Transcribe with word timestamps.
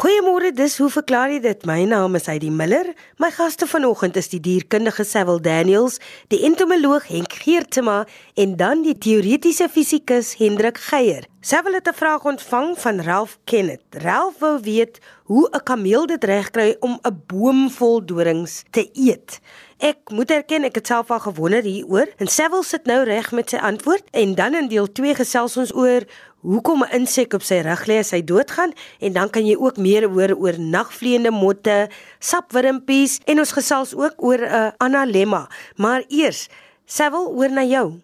Goeiemôre, 0.00 0.48
dis 0.56 0.78
hoe 0.80 0.86
verklaar 0.88 1.28
jy 1.28 1.42
dit? 1.44 1.64
My 1.68 1.82
naam 1.84 2.14
is 2.16 2.24
Heidi 2.30 2.48
Miller. 2.48 2.86
My 3.20 3.28
gaste 3.36 3.66
vanoggend 3.68 4.16
is 4.16 4.30
die 4.32 4.40
dierkundige 4.40 5.04
Sewil 5.04 5.42
Daniels, 5.44 5.98
die 6.32 6.38
entomoloog 6.48 7.10
Henk 7.12 7.36
Geertema 7.42 7.98
en 8.40 8.54
dan 8.56 8.80
die 8.86 8.96
teoretiese 8.96 9.68
fisikus 9.68 10.38
Hendrik 10.40 10.80
Geier. 10.86 11.28
Sewil 11.44 11.76
het 11.76 11.88
'n 11.88 12.00
vraag 12.00 12.24
ontvang 12.24 12.78
van 12.78 13.00
Ralph 13.00 13.38
Kenneth. 13.44 13.84
Ralph 13.90 14.38
wou 14.38 14.60
weet 14.60 14.98
hoe 15.24 15.48
'n 15.52 15.62
kameel 15.62 16.06
dit 16.06 16.24
regkry 16.24 16.76
om 16.80 16.98
'n 17.02 17.22
boom 17.26 17.70
vol 17.70 18.04
dorings 18.04 18.62
te 18.70 18.88
eet. 18.92 19.40
Ek 19.78 20.10
moet 20.10 20.30
erken 20.30 20.64
ek 20.64 20.74
het 20.74 20.86
self 20.86 21.10
al 21.10 21.20
gewonder 21.20 21.62
hieroor 21.62 22.08
en 22.16 22.26
Sewil 22.26 22.62
sit 22.62 22.84
nou 22.84 23.04
reg 23.04 23.32
met 23.32 23.50
sy 23.50 23.56
antwoord 23.56 24.02
en 24.10 24.34
dan 24.34 24.54
in 24.54 24.68
deel 24.68 24.92
2 24.92 25.14
gesels 25.14 25.56
ons 25.56 25.74
oor 25.74 26.04
hoekom 26.42 26.82
'n 26.84 27.00
insek 27.00 27.32
op 27.34 27.42
sy 27.42 27.60
rug 27.60 27.86
lê 27.86 27.98
as 27.98 28.10
hy 28.10 28.24
doodgaan 28.24 28.72
en 29.00 29.12
dan 29.12 29.30
kan 29.30 29.46
jy 29.46 29.56
ook 29.56 29.76
meer 29.76 30.08
hoor 30.08 30.34
oor 30.36 30.58
nagvliegende 30.58 31.30
motte, 31.30 31.88
sapwurmpies 32.18 33.20
en 33.24 33.38
ons 33.38 33.52
gesels 33.52 33.94
ook 33.94 34.14
oor 34.16 34.38
'n 34.38 34.54
uh, 34.54 34.68
analemma. 34.78 35.48
Maar 35.76 36.02
eers, 36.08 36.48
Sewil, 36.86 37.28
oor 37.28 37.50
na 37.50 37.62
jou. 37.64 38.00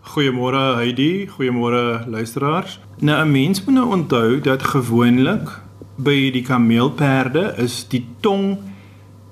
Goeiemôre 0.00 0.76
Heidi, 0.76 1.26
goeiemôre 1.26 2.04
luisteraars. 2.08 2.80
Nou 3.00 3.24
'n 3.24 3.30
mens 3.30 3.64
moet 3.64 3.74
nou 3.74 3.88
onthou 3.88 4.40
dat 4.40 4.62
gewoonlik 4.62 5.48
by 5.96 6.30
die 6.30 6.42
kameelperde 6.42 7.54
is 7.56 7.88
die 7.88 8.06
tong 8.20 8.58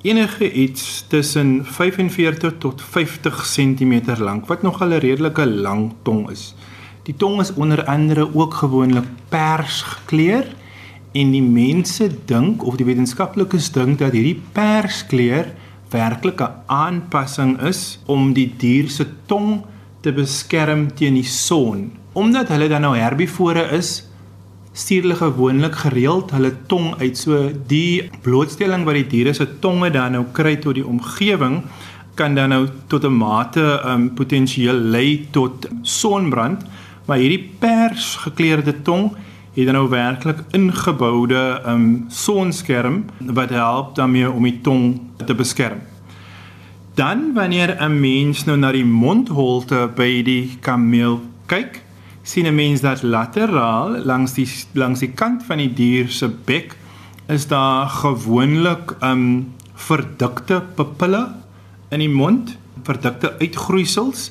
enige 0.03 0.53
iets 0.53 1.05
tussen 1.09 1.65
45 1.65 2.59
tot 2.59 2.83
50 2.83 3.45
cm 3.45 4.19
lank, 4.19 4.47
wat 4.47 4.63
nogal 4.63 4.89
'n 4.89 4.99
redelike 4.99 5.47
lang 5.47 5.93
tong 6.03 6.31
is. 6.31 6.55
Die 7.05 7.17
tong 7.21 7.41
is 7.41 7.53
onder 7.61 7.85
andere 7.85 8.25
ook 8.35 8.55
gewoonlik 8.55 9.05
pers 9.29 9.83
gekleur 9.83 10.47
en 11.13 11.35
die 11.35 11.43
mense 11.45 12.09
dink 12.25 12.65
of 12.65 12.79
die 12.81 12.87
wetenskaplikes 12.89 13.69
dink 13.75 13.99
dat 14.01 14.17
hierdie 14.17 14.41
perskleur 14.57 15.51
werklik 15.93 16.41
'n 16.41 16.65
aanpassing 16.67 17.61
is 17.61 17.99
om 18.07 18.33
die 18.33 18.49
dier 18.57 18.89
se 18.89 19.05
tong 19.27 19.65
te 20.01 20.13
beskerm 20.13 20.95
teen 20.95 21.15
die 21.15 21.29
son. 21.29 21.93
Omdat 22.13 22.49
hulle 22.49 22.69
dan 22.69 22.81
nou 22.81 22.97
herbivore 22.97 23.69
is, 23.77 24.09
stuur 24.73 25.03
hulle 25.03 25.15
gewoonlik 25.15 25.75
gereeld 25.75 26.31
hulle 26.31 26.53
tong 26.67 26.95
uit. 27.01 27.19
So 27.19 27.51
die 27.67 28.11
blootstelling 28.23 28.85
wat 28.85 28.95
die 28.95 29.07
diere 29.07 29.35
se 29.35 29.47
tonge 29.61 29.91
dan 29.91 30.13
nou 30.13 30.25
kry 30.33 30.57
tot 30.57 30.75
die 30.75 30.87
omgewing 30.87 31.63
kan 32.15 32.35
dan 32.35 32.49
nou 32.49 32.69
tot 32.87 33.05
'n 33.05 33.17
mate 33.17 33.83
um, 33.85 34.15
potensieel 34.15 34.75
lei 34.75 35.29
tot 35.31 35.69
sonbrand. 35.83 36.65
Maar 37.05 37.21
hierdie 37.21 37.51
pers 37.59 38.15
gekleurde 38.25 38.83
tong 38.83 39.13
het 39.55 39.67
dan 39.67 39.75
nou 39.75 39.89
werklik 39.89 40.41
ingeboude 40.51 41.63
um 41.69 42.07
sonskerm 42.09 43.05
wat 43.19 43.51
help 43.51 43.95
daarmee 43.95 44.31
om 44.31 44.43
die 44.43 44.61
tong 44.61 45.01
te 45.27 45.35
beskerm. 45.35 45.79
Dan 46.95 47.33
wanneer 47.35 47.77
'n 47.81 48.01
mens 48.01 48.45
nou 48.45 48.57
na 48.57 48.73
die 48.73 48.85
mondholte 48.85 49.91
by 49.95 50.23
die 50.23 50.57
kameel 50.61 51.21
kyk, 51.47 51.83
sien 52.23 52.47
'n 52.47 52.55
mens 52.55 52.81
dat 52.81 53.03
lateraal 53.03 54.05
langs 54.05 54.33
die 54.33 54.49
langs 54.73 55.01
die 55.01 55.13
kant 55.13 55.43
van 55.43 55.59
die 55.59 55.73
dier 55.75 56.09
se 56.09 56.29
bek 56.45 56.77
is 57.29 57.47
daar 57.47 57.89
gewoonlik 57.89 58.97
um 59.03 59.53
verdikte 59.75 60.63
pupille 60.75 61.33
in 61.91 61.99
die 61.99 62.09
mond, 62.09 62.57
verdikte 62.83 63.35
uitgroeisels 63.39 64.31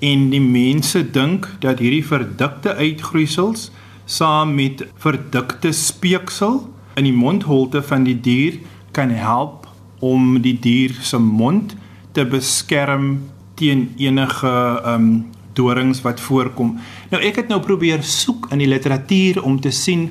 en 0.00 0.30
die 0.32 0.40
mense 0.40 1.02
dink 1.12 1.46
dat 1.60 1.78
hierdie 1.78 2.04
verdikte 2.04 2.74
uitgroeisels 2.74 3.68
saam 4.10 4.54
met 4.56 4.82
verdikte 4.98 5.72
speeksel 5.76 6.62
in 6.98 7.04
die 7.04 7.16
mondholte 7.16 7.82
van 7.82 8.04
die 8.08 8.16
dier 8.16 8.58
kan 8.96 9.12
help 9.14 9.68
om 10.00 10.40
die 10.42 10.56
dier 10.58 10.96
se 11.04 11.20
mond 11.20 11.76
te 12.16 12.24
beskerm 12.24 13.12
teen 13.60 13.90
enige 14.00 14.54
um 14.88 15.12
dorings 15.54 16.00
wat 16.04 16.20
voorkom. 16.22 16.76
Nou 17.10 17.20
ek 17.26 17.42
het 17.42 17.48
nou 17.50 17.58
probeer 17.60 18.04
soek 18.06 18.48
in 18.54 18.62
die 18.62 18.70
literatuur 18.70 19.42
om 19.44 19.58
te 19.60 19.72
sien 19.74 20.08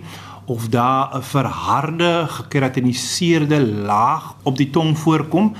of 0.49 0.67
daar 0.69 1.15
'n 1.17 1.21
verharde 1.21 2.25
gekeratiniseerde 2.27 3.59
laag 3.85 4.35
op 4.43 4.57
die 4.57 4.69
tong 4.69 4.97
voorkom. 4.97 5.55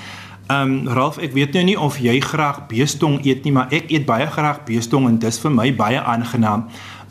Ehm 0.50 0.72
um, 0.72 0.88
Ralf, 0.88 1.20
ek 1.22 1.36
weet 1.38 1.54
nou 1.54 1.62
nie 1.68 1.76
of 1.78 2.00
jy 2.02 2.16
graag 2.26 2.64
beestong 2.72 3.20
eet 3.22 3.44
nie, 3.46 3.52
maar 3.54 3.70
ek 3.70 3.92
eet 3.94 4.08
baie 4.08 4.26
graag 4.34 4.64
beestong 4.66 5.06
en 5.06 5.20
dis 5.22 5.38
vir 5.44 5.52
my 5.54 5.68
baie 5.78 6.00
aangenaam. 6.02 6.64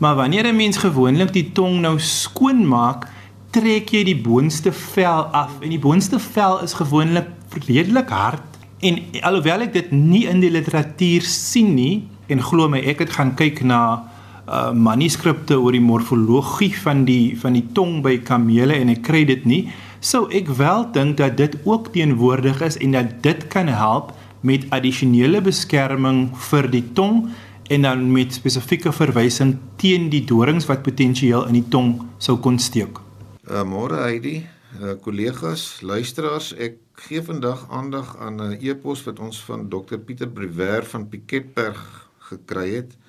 Maar 0.03 0.17
wanneer 0.17 0.49
'n 0.51 0.55
mens 0.55 0.77
gewoonlik 0.77 1.31
die 1.31 1.51
tong 1.55 1.79
nou 1.79 1.93
skoon 1.99 2.67
maak, 2.67 3.07
trek 3.55 3.93
jy 3.95 4.03
die 4.03 4.19
boonste 4.19 4.73
vel 4.75 5.31
af 5.31 5.55
en 5.61 5.69
die 5.69 5.79
boonste 5.79 6.19
vel 6.19 6.59
is 6.63 6.73
gewoonlik 6.73 7.31
redelik 7.67 8.09
hard. 8.09 8.43
En 8.79 8.99
alhoewel 9.21 9.61
ek 9.61 9.73
dit 9.73 9.91
nie 9.91 10.27
in 10.27 10.39
die 10.39 10.51
literatuur 10.51 11.21
sien 11.21 11.73
nie 11.75 12.03
en 12.27 12.43
glo 12.43 12.67
my 12.67 12.79
ek 12.79 12.99
het 12.99 13.09
gaan 13.09 13.35
kyk 13.35 13.63
na 13.63 14.03
uh 14.49 14.71
manuskripte 14.73 15.55
oor 15.61 15.71
die 15.71 15.81
morfologie 15.81 16.75
van 16.75 17.05
die 17.05 17.37
van 17.37 17.53
die 17.53 17.67
tong 17.73 18.01
by 18.01 18.17
kamele 18.17 18.73
en 18.73 18.89
ek 18.89 19.01
kry 19.01 19.23
dit 19.25 19.45
nie 19.45 19.69
sou 19.99 20.27
ek 20.31 20.47
wel 20.59 20.85
dink 20.95 21.17
dat 21.19 21.37
dit 21.37 21.55
ook 21.67 21.91
teenwoordig 21.91 22.61
is 22.61 22.77
en 22.77 22.95
dat 22.95 23.19
dit 23.23 23.47
kan 23.47 23.67
help 23.67 24.13
met 24.41 24.65
addisionele 24.71 25.41
beskerming 25.43 26.29
vir 26.49 26.69
die 26.71 26.83
tong 26.95 27.27
en 27.69 27.81
dan 27.85 28.05
met 28.11 28.33
spesifieke 28.33 28.91
verwysing 28.95 29.57
teen 29.77 30.09
die 30.09 30.23
dorings 30.25 30.65
wat 30.69 30.83
potensieel 30.83 31.45
in 31.47 31.59
die 31.59 31.67
tong 31.69 31.99
sou 32.17 32.37
kon 32.39 32.57
steek. 32.59 32.97
Uh, 33.49 33.65
Môre 33.67 33.99
Heidi, 34.05 34.39
uh, 34.79 34.95
kollegas, 35.03 35.81
luisteraars, 35.81 36.53
ek 36.57 36.79
gee 37.05 37.21
vandag 37.23 37.67
aandag 37.69 38.15
aan 38.17 38.41
'n 38.41 38.57
e-pos 38.61 39.03
wat 39.03 39.19
ons 39.19 39.43
van 39.43 39.69
Dr 39.69 39.97
Pieter 39.97 40.29
Brewer 40.29 40.85
van 40.85 41.09
Piketberg 41.09 42.09
gekry 42.31 42.69
het. 42.75 42.95
Uh, 42.95 43.08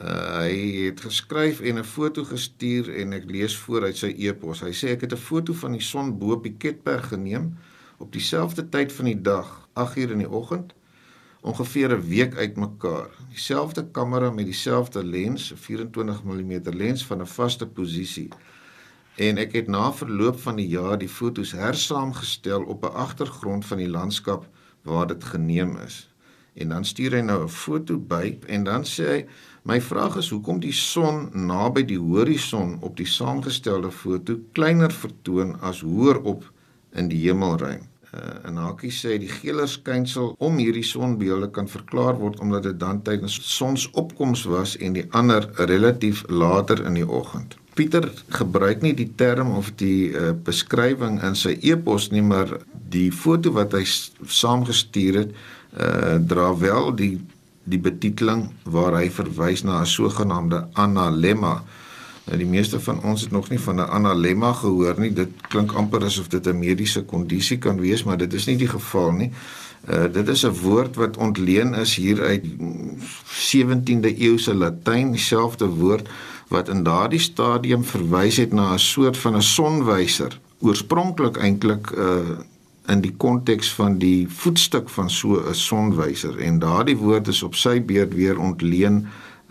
hy 0.00 0.52
het 0.86 1.00
geskryf 1.00 1.60
en 1.60 1.78
'n 1.78 1.84
foto 1.84 2.24
gestuur 2.24 2.88
en 2.96 3.12
ek 3.12 3.24
lees 3.30 3.56
voor 3.56 3.84
uit 3.84 3.96
sy 3.96 4.14
e-pos. 4.16 4.60
Hy 4.60 4.72
sê 4.72 4.88
ek 4.96 5.00
het 5.00 5.12
'n 5.12 5.16
foto 5.16 5.52
van 5.52 5.72
die 5.72 5.82
son 5.82 6.18
bo 6.18 6.32
op 6.32 6.42
die 6.42 6.56
Ketberg 6.56 7.08
geneem 7.08 7.56
op 7.98 8.12
dieselfde 8.12 8.68
tyd 8.68 8.92
van 8.92 9.04
die 9.04 9.20
dag, 9.20 9.68
8uur 9.74 10.10
in 10.10 10.18
die 10.18 10.30
oggend, 10.30 10.72
ongeveer 11.40 11.92
'n 11.92 12.08
week 12.08 12.36
uitmekaar. 12.36 13.10
Dieselfde 13.28 13.90
kamera 13.90 14.30
met 14.30 14.44
dieselfde 14.44 15.04
lens, 15.04 15.52
'n 15.52 15.56
24 15.56 16.24
mm 16.24 16.60
lens 16.62 17.06
van 17.06 17.20
'n 17.20 17.26
vaste 17.26 17.66
posisie. 17.66 18.28
En 19.16 19.36
ek 19.38 19.52
het 19.52 19.66
na 19.66 19.92
verloop 19.92 20.40
van 20.40 20.56
die 20.56 20.68
jaar 20.68 20.98
die 20.98 21.08
fotos 21.08 21.52
hersaamgestel 21.52 22.62
op 22.62 22.84
'n 22.84 22.94
agtergrond 22.94 23.66
van 23.66 23.78
die 23.78 23.88
landskap 23.88 24.48
waar 24.82 25.06
dit 25.06 25.24
geneem 25.24 25.76
is. 25.76 26.08
En 26.54 26.68
dan 26.68 26.84
stuur 26.84 27.12
hy 27.12 27.20
nou 27.20 27.42
'n 27.42 27.48
foto 27.48 27.98
by 27.98 28.38
en 28.46 28.64
dan 28.64 28.84
sê 28.84 29.04
hy 29.04 29.26
My 29.62 29.80
vraag 29.80 30.16
is 30.16 30.30
hoekom 30.32 30.60
die 30.60 30.72
son 30.72 31.26
naby 31.34 31.84
die 31.84 31.98
horison 32.00 32.78
op 32.80 32.96
die 32.96 33.08
saamgestelde 33.08 33.90
foto 33.92 34.38
kleiner 34.56 34.92
vertoon 34.92 35.52
as 35.60 35.82
hoër 35.84 36.22
op 36.24 36.46
in 36.96 37.10
die 37.12 37.20
hemelruim. 37.26 37.82
Uh, 38.10 38.20
en 38.48 38.56
Hakie 38.58 38.90
sê 38.90 39.18
die 39.22 39.28
geeler 39.30 39.68
skynsel 39.70 40.32
om 40.42 40.56
hierdie 40.58 40.86
sonbeelde 40.86 41.46
kan 41.54 41.68
verklaar 41.70 42.16
word 42.18 42.40
omdat 42.42 42.64
dit 42.66 42.78
dan 42.80 43.02
tydens 43.06 43.36
sonsopkoms 43.46 44.42
was 44.50 44.72
en 44.82 44.96
die 44.96 45.04
ander 45.14 45.46
relatief 45.68 46.24
later 46.26 46.80
in 46.88 46.96
die 46.98 47.06
oggend. 47.06 47.54
Pieter 47.78 48.08
gebruik 48.34 48.82
nie 48.82 48.96
die 48.98 49.12
term 49.14 49.52
of 49.54 49.70
die 49.78 50.10
uh, 50.10 50.32
beskrywing 50.34 51.20
in 51.22 51.38
sy 51.38 51.54
e-pos 51.60 52.08
nie, 52.10 52.24
maar 52.24 52.56
die 52.90 53.12
foto 53.14 53.52
wat 53.54 53.76
hy 53.78 53.84
saamgestuur 53.86 55.20
het, 55.20 55.36
uh, 55.76 56.16
dra 56.18 56.50
wel 56.58 56.90
die 56.98 57.12
die 57.64 57.78
betiteling 57.78 58.50
waar 58.64 58.96
hy 58.96 59.10
verwys 59.10 59.62
na 59.62 59.80
'n 59.80 59.86
sogenaamde 59.86 60.68
analemma. 60.72 61.62
Nou 62.24 62.38
die 62.38 62.46
meeste 62.46 62.80
van 62.80 63.02
ons 63.02 63.20
het 63.20 63.30
nog 63.30 63.48
nie 63.50 63.60
van 63.60 63.76
'n 63.76 63.90
analemma 63.90 64.52
gehoor 64.52 65.00
nie. 65.00 65.12
Dit 65.12 65.28
klink 65.48 65.72
amper 65.72 66.04
asof 66.04 66.28
dit 66.28 66.46
'n 66.46 66.58
mediese 66.58 67.02
kondisie 67.02 67.58
kan 67.58 67.80
wees, 67.80 68.04
maar 68.04 68.16
dit 68.16 68.32
is 68.32 68.46
nie 68.46 68.56
die 68.56 68.68
geval 68.68 69.12
nie. 69.12 69.30
Uh 69.88 70.12
dit 70.12 70.28
is 70.28 70.44
'n 70.44 70.60
woord 70.62 70.96
wat 70.96 71.16
ontleen 71.16 71.74
is 71.74 71.94
hier 71.94 72.22
uit 72.22 72.44
17de 73.24 74.16
eeuse 74.16 74.54
Latyn, 74.54 75.10
dieselfde 75.10 75.66
woord 75.66 76.08
wat 76.48 76.68
in 76.68 76.82
daardie 76.82 77.20
stadium 77.20 77.84
verwys 77.84 78.36
het 78.36 78.52
na 78.52 78.72
'n 78.72 78.78
soort 78.78 79.16
van 79.16 79.36
'n 79.36 79.42
sonwyser. 79.42 80.40
Oorspronklik 80.58 81.36
eintlik 81.36 81.90
uh 81.90 82.38
in 82.90 83.00
die 83.00 83.14
konteks 83.16 83.72
van 83.74 83.98
die 83.98 84.28
voetstuk 84.28 84.88
van 84.88 85.10
so 85.10 85.40
'n 85.40 85.54
sonwyser 85.54 86.38
en 86.38 86.58
daardie 86.58 86.96
woord 86.96 87.28
is 87.28 87.42
op 87.42 87.54
sy 87.54 87.80
beurt 87.80 88.14
weer 88.14 88.38
ontleen 88.38 89.06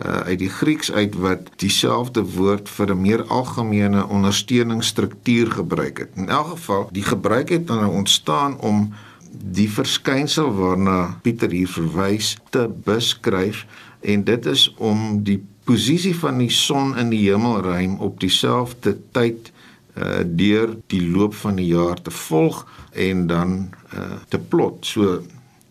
uh, 0.06 0.20
uit 0.28 0.38
die 0.38 0.48
Grieks 0.48 0.92
uit 0.92 1.14
wat 1.14 1.50
dieselfde 1.56 2.22
woord 2.22 2.68
vir 2.68 2.90
'n 2.94 3.00
meer 3.00 3.22
algemene 3.24 4.06
ondersteuningsstruktuur 4.06 5.50
gebruik 5.50 5.98
het. 5.98 6.10
In 6.14 6.28
elk 6.28 6.46
geval, 6.46 6.88
die 6.92 7.02
gebruik 7.02 7.48
het 7.48 7.66
dan 7.66 7.76
nou 7.76 7.92
ontstaan 7.92 8.60
om 8.60 8.92
die 9.32 9.70
verskynsel 9.70 10.54
waarna 10.54 11.18
Pieter 11.22 11.50
hier 11.50 11.68
verwys 11.68 12.36
te 12.50 12.68
beskryf 12.84 13.66
en 14.00 14.24
dit 14.24 14.46
is 14.46 14.74
om 14.76 15.22
die 15.22 15.42
posisie 15.64 16.16
van 16.16 16.38
die 16.38 16.50
son 16.50 16.96
in 16.98 17.10
die 17.12 17.30
hemelruim 17.30 17.98
op 17.98 18.20
dieselfde 18.20 18.96
tyd 19.12 19.52
uh 20.00 20.20
deur 20.24 20.76
die 20.86 21.02
loop 21.10 21.34
van 21.34 21.56
die 21.60 21.66
jaar 21.66 22.02
te 22.02 22.10
volg 22.10 22.66
en 22.92 23.26
dan 23.26 23.70
uh 23.94 24.18
te 24.28 24.38
plot. 24.38 24.86
So 24.86 25.22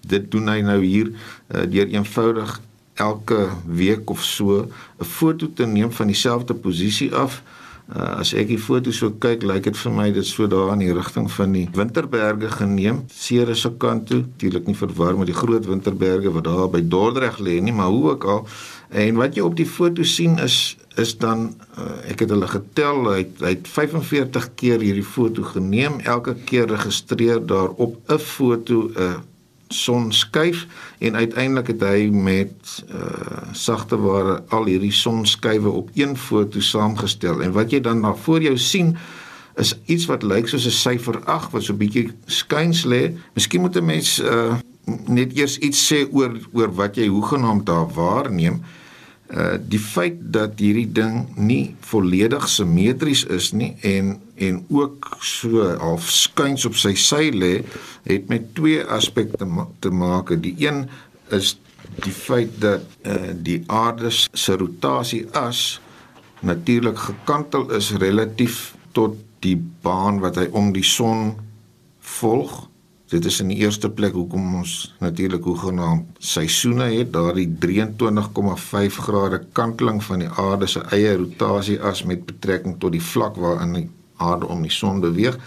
dit 0.10 0.31
doen 0.31 0.48
hy 0.48 0.62
nou 0.66 0.80
hier 0.84 1.12
uh, 1.12 1.66
deur 1.70 1.88
eenvoudig 1.88 2.60
elke 3.00 3.48
week 3.66 4.10
of 4.10 4.24
so 4.24 4.68
'n 5.00 5.06
foto 5.06 5.54
te 5.54 5.66
neem 5.66 5.92
van 5.92 6.08
dieselfde 6.08 6.54
posisie 6.54 7.14
af. 7.16 7.42
Uh, 7.89 8.19
as 8.21 8.36
ek 8.38 8.51
die 8.51 8.59
foto 8.62 8.91
so 8.94 9.09
kyk, 9.18 9.41
lyk 9.50 9.63
dit 9.65 9.77
vir 9.81 9.94
my 9.95 10.03
dit 10.13 10.27
so 10.27 10.45
daar 10.45 10.75
in 10.75 10.83
die 10.83 10.91
rigting 10.94 11.25
van 11.33 11.56
die 11.56 11.63
Winterberge 11.74 12.51
geneem, 12.53 13.00
Ceres 13.09 13.63
se 13.65 13.71
kant 13.81 14.06
toe. 14.12 14.19
Natuurlik 14.27 14.68
nie 14.69 14.77
verwar 14.77 15.18
met 15.18 15.31
die 15.31 15.38
groot 15.38 15.65
Winterberge 15.65 16.30
wat 16.36 16.45
daar 16.45 16.69
by 16.69 16.83
Dordrecht 16.86 17.41
lê 17.41 17.57
nie, 17.65 17.74
maar 17.74 17.89
hoe 17.89 18.12
ook 18.12 18.27
al. 18.30 18.44
En 18.94 19.18
wat 19.18 19.33
jy 19.33 19.41
op 19.41 19.57
die 19.57 19.65
foto 19.65 20.06
sien 20.06 20.38
is 20.44 20.77
is 21.00 21.13
dan 21.18 21.45
uh, 21.80 22.12
ek 22.12 22.25
het 22.25 22.33
hulle 22.33 22.47
getel, 22.51 23.06
hy 23.07 23.19
het, 23.21 23.41
hy 23.41 23.51
het 23.56 23.68
45 23.71 24.47
keer 24.59 24.81
hierdie 24.83 25.06
foto 25.06 25.45
geneem, 25.47 26.01
elke 26.03 26.33
keer 26.45 26.68
registreer 26.69 27.39
daarop 27.39 27.97
'n 28.06 28.19
foto 28.19 28.89
'n 28.89 29.01
uh, 29.01 29.18
son 29.69 30.12
skuif 30.13 30.66
en 30.98 31.16
uiteindelik 31.16 31.68
het 31.68 31.83
hy 31.86 32.10
met 32.10 32.83
uh 32.89 33.54
sagte 33.54 33.98
ware 33.98 34.39
al 34.50 34.66
hierdie 34.69 34.94
sonskuive 34.94 35.69
op 35.69 35.89
een 35.94 36.18
foto 36.18 36.60
saamgestel 36.60 37.42
en 37.42 37.54
wat 37.54 37.71
jy 37.71 37.81
dan 37.81 38.01
na 38.01 38.13
voor 38.13 38.42
jou 38.42 38.57
sien 38.57 38.98
is 39.62 39.75
iets 39.86 40.06
wat 40.10 40.24
lyk 40.24 40.48
soos 40.48 40.66
'n 40.66 40.75
syfer 40.75 41.21
8 41.25 41.51
wat 41.51 41.63
so 41.63 41.74
'n 41.74 41.77
bietjie 41.77 42.12
skuins 42.25 42.86
lê. 42.86 43.13
Miskien 43.33 43.62
moet 43.62 43.75
'n 43.75 43.86
mens 43.86 44.19
uh 44.19 44.57
net 45.06 45.38
eers 45.38 45.57
iets 45.57 45.94
sê 45.94 46.07
oor 46.12 46.39
oor 46.51 46.74
wat 46.74 46.95
jy 46.95 47.07
hoegenaamd 47.07 47.65
daar 47.65 47.89
waarneem. 47.94 48.54
Uh 48.54 48.79
uh 49.30 49.58
die 49.62 49.80
feit 49.80 50.18
dat 50.34 50.58
hierdie 50.58 50.90
ding 50.90 51.28
nie 51.38 51.76
volledig 51.86 52.48
simmetries 52.50 53.26
is 53.30 53.52
nie 53.54 53.76
en 53.86 54.16
en 54.36 54.64
ook 54.74 55.18
so 55.22 55.68
half 55.78 56.10
skuins 56.10 56.66
op 56.66 56.78
sy 56.80 56.96
sy 56.98 57.30
lê 57.36 57.52
het 58.08 58.30
met 58.31 58.54
twee 58.58 58.81
aspekte 58.81 59.46
ma 59.46 59.68
te 59.80 59.92
maak. 59.92 60.34
Die 60.42 60.56
een 60.58 60.88
is 61.36 61.58
die 62.02 62.16
feit 62.16 62.58
dat 62.62 62.86
uh 63.06 63.36
die 63.36 63.62
aarde 63.68 64.10
se 64.12 64.58
rotasie 64.58 65.28
as 65.38 65.80
natuurlik 66.42 66.98
gekantel 66.98 67.70
is 67.75 67.92
relatief 68.02 68.74
tot 68.98 69.18
die 69.46 69.58
baan 69.84 70.20
wat 70.24 70.40
hy 70.42 70.48
om 70.52 70.74
die 70.74 70.86
son 70.86 71.36
volg 72.18 72.69
Dit 73.10 73.26
is 73.26 73.40
in 73.42 73.50
die 73.50 73.58
eerste 73.58 73.90
plek 73.90 74.14
hoekom 74.14 74.60
ons 74.60 74.94
natuurlik 75.02 75.44
hoe 75.44 75.58
genaamd 75.58 76.20
seisoene 76.22 76.92
het, 76.94 77.10
daardie 77.14 77.48
23,5 77.66 79.00
grade 79.08 79.40
kanteling 79.58 80.04
van 80.06 80.22
die 80.22 80.30
aarde 80.30 80.68
se 80.70 80.84
eie 80.94 81.16
rotasie 81.18 81.80
as 81.82 82.04
met 82.06 82.28
betrekking 82.28 82.78
tot 82.78 82.94
die 82.94 83.02
vlak 83.02 83.40
waarin 83.42 83.74
die 83.74 83.88
aarde 84.22 84.46
om 84.54 84.62
die 84.62 84.74
son 84.74 85.02
beweeg 85.02 85.40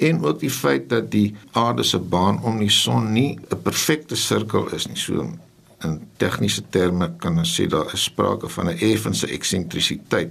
en 0.00 0.22
ook 0.24 0.38
die 0.40 0.52
feit 0.54 0.88
dat 0.88 1.10
die 1.10 1.34
aarde 1.58 1.82
se 1.84 1.98
baan 1.98 2.38
om 2.46 2.62
die 2.62 2.70
son 2.70 3.12
nie 3.12 3.38
'n 3.50 3.62
perfekte 3.62 4.16
sirkel 4.16 4.70
is 4.74 4.86
nie. 4.86 4.96
So 4.96 5.32
in 5.84 6.00
tegniese 6.16 6.62
terme 6.70 7.12
kan 7.18 7.38
ons 7.38 7.60
sê 7.60 7.66
daar 7.66 7.92
is 7.94 8.02
sprake 8.02 8.48
van 8.48 8.68
'n 8.68 8.78
effense 8.78 9.26
eksentrisiteit. 9.26 10.30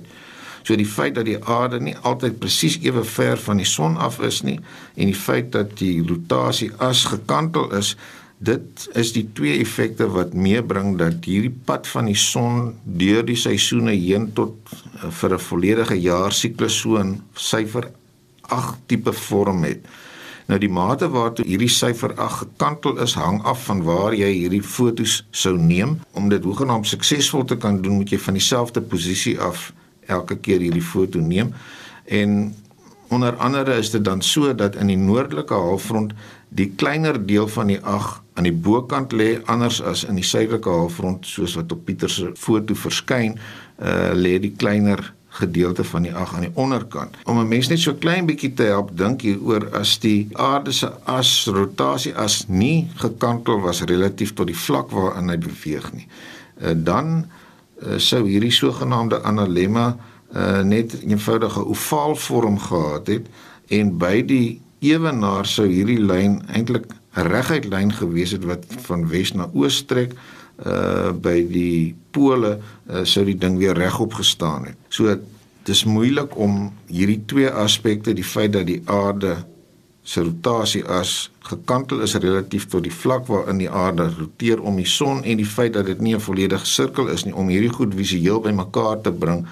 So 0.63 0.75
die 0.75 0.87
feit 0.87 1.15
dat 1.15 1.25
die 1.25 1.39
aarde 1.43 1.79
nie 1.79 1.95
altyd 2.01 2.39
presies 2.39 2.79
ewe 2.83 3.03
ver 3.03 3.37
van 3.37 3.57
die 3.57 3.67
son 3.67 3.97
af 3.97 4.19
is 4.19 4.41
nie 4.43 4.59
en 4.95 5.11
die 5.11 5.17
feit 5.17 5.51
dat 5.51 5.77
die 5.79 5.99
rotasie 6.05 6.71
as 6.77 7.05
gekantel 7.09 7.71
is, 7.77 7.95
dit 8.39 8.89
is 8.95 9.11
die 9.15 9.25
twee 9.35 9.57
effekte 9.59 10.07
wat 10.13 10.33
meebring 10.33 10.93
dat 10.99 11.25
hierdie 11.27 11.53
pad 11.65 11.87
van 11.91 12.07
die 12.07 12.17
son 12.19 12.73
deur 12.83 13.25
die 13.27 13.37
seisoene 13.39 13.95
heen 13.97 14.29
tot 14.35 14.55
uh, 14.71 15.09
vir 15.11 15.35
'n 15.35 15.45
volledige 15.47 15.97
jaar 15.99 16.31
siklus 16.31 16.79
so 16.79 16.97
'n 16.97 17.19
syfer 17.35 17.91
8 18.47 18.77
tipe 18.87 19.13
vorm 19.13 19.63
het. 19.63 19.85
Nou 20.47 20.57
die 20.59 20.69
mate 20.69 21.09
waartoe 21.09 21.45
hierdie 21.45 21.69
syfer 21.69 22.15
8 22.15 22.37
gekantel 22.37 22.97
is, 23.03 23.13
hang 23.13 23.43
af 23.43 23.65
van 23.65 23.83
waar 23.83 24.15
jy 24.15 24.31
hierdie 24.33 24.63
fotos 24.63 25.27
sou 25.31 25.57
neem. 25.57 25.99
Om 26.13 26.29
dit 26.29 26.43
hoegenaamd 26.43 26.87
suksesvol 26.87 27.45
te 27.45 27.57
kan 27.57 27.81
doen, 27.81 27.99
moet 27.99 28.09
jy 28.09 28.17
van 28.17 28.33
dieselfde 28.33 28.81
posisie 28.81 29.39
af 29.39 29.73
elke 30.09 30.39
keer 30.41 30.59
hierdie 30.65 30.85
foto 30.85 31.21
neem 31.21 31.53
en 32.05 32.55
onder 33.09 33.35
andere 33.37 33.77
is 33.77 33.89
dit 33.89 34.03
dan 34.05 34.21
so 34.21 34.55
dat 34.55 34.75
in 34.75 34.87
die 34.87 34.97
noordelike 34.97 35.53
halfrond 35.53 36.13
die 36.49 36.71
kleiner 36.75 37.25
deel 37.25 37.47
van 37.47 37.67
die 37.67 37.79
ag 37.85 38.23
aan 38.33 38.45
die 38.47 38.53
bokant 38.53 39.13
lê 39.13 39.29
anders 39.45 39.81
as 39.81 40.03
in 40.05 40.17
die 40.17 40.25
suidelike 40.25 40.69
halfrond 40.69 41.25
soos 41.25 41.55
wat 41.57 41.71
op 41.73 41.85
Pieter 41.85 42.09
se 42.09 42.31
foto 42.37 42.77
verskyn 42.77 43.37
uh, 43.37 44.11
lê 44.13 44.37
die 44.41 44.53
kleiner 44.57 45.01
gedeelte 45.39 45.83
van 45.85 46.07
die 46.07 46.13
ag 46.17 46.31
aan 46.35 46.47
die 46.47 46.55
onderkant. 46.57 47.17
Om 47.29 47.39
'n 47.39 47.47
mens 47.47 47.67
net 47.69 47.79
so 47.79 47.93
klein 47.93 48.25
bietjie 48.25 48.53
te 48.53 48.63
help 48.63 48.97
dink 48.97 49.21
hieroor 49.21 49.69
as 49.77 49.99
die 49.99 50.29
aarde 50.33 50.71
se 50.71 50.89
as 51.05 51.45
rotasie 51.45 52.15
as 52.15 52.47
nie 52.47 52.89
gekantel 52.95 53.61
was 53.61 53.81
relatief 53.81 54.33
tot 54.33 54.47
die 54.47 54.57
vlak 54.57 54.89
waarin 54.89 55.29
hy 55.29 55.37
beweeg 55.37 55.93
nie. 55.93 56.07
Uh, 56.61 56.73
dan 56.73 57.05
uh, 57.17 57.48
sou 57.97 58.25
hierdie 58.27 58.51
sogenaamde 58.51 59.21
analemma 59.23 59.97
uh, 60.35 60.61
net 60.61 60.93
'n 60.93 61.09
eenvoudige 61.09 61.65
ovaalvorm 61.65 62.59
gehad 62.59 63.07
het 63.07 63.27
en 63.67 63.97
by 63.97 64.25
die 64.25 64.61
ewenaar 64.79 65.45
sou 65.45 65.67
hierdie 65.67 65.99
lyn 65.99 66.41
eintlik 66.47 66.85
'n 67.15 67.27
reguit 67.27 67.65
lyn 67.65 67.93
gewees 67.93 68.31
het 68.31 68.43
wat 68.43 68.65
van 68.87 69.07
wes 69.07 69.33
na 69.33 69.49
oos 69.53 69.75
strek 69.75 70.13
uh 70.65 71.11
by 71.11 71.47
die 71.47 71.95
pole 72.11 72.59
uh, 72.59 73.03
sou 73.03 73.25
die 73.25 73.37
ding 73.37 73.57
weer 73.57 73.77
regop 73.77 74.13
gestaan 74.13 74.65
het. 74.65 74.77
So 74.89 75.15
dis 75.63 75.83
moeilik 75.83 76.37
om 76.37 76.73
hierdie 76.87 77.21
twee 77.25 77.49
aspekte, 77.49 78.13
die 78.13 78.23
feit 78.23 78.53
dat 78.53 78.67
die 78.67 78.81
aarde 78.85 79.45
se 80.09 80.23
rotasie 80.25 80.81
as 80.89 81.29
gekantel 81.45 82.01
is 82.01 82.15
relatief 82.17 82.65
tot 82.71 82.85
die 82.85 82.93
vlak 82.93 83.27
waarin 83.29 83.59
die 83.61 83.69
aarde 83.69 84.07
roteer 84.17 84.61
om 84.65 84.79
die 84.79 84.87
son 84.89 85.21
en 85.21 85.37
die 85.37 85.45
feit 85.45 85.75
dat 85.77 85.85
dit 85.85 86.01
nie 86.01 86.15
'n 86.15 86.25
volledige 86.27 86.65
sirkel 86.65 87.11
is 87.13 87.25
nie 87.25 87.35
om 87.35 87.47
hierdie 87.47 87.73
goed 87.73 87.93
visueel 87.93 88.41
bymekaar 88.41 89.01
te 89.01 89.11
bring 89.11 89.45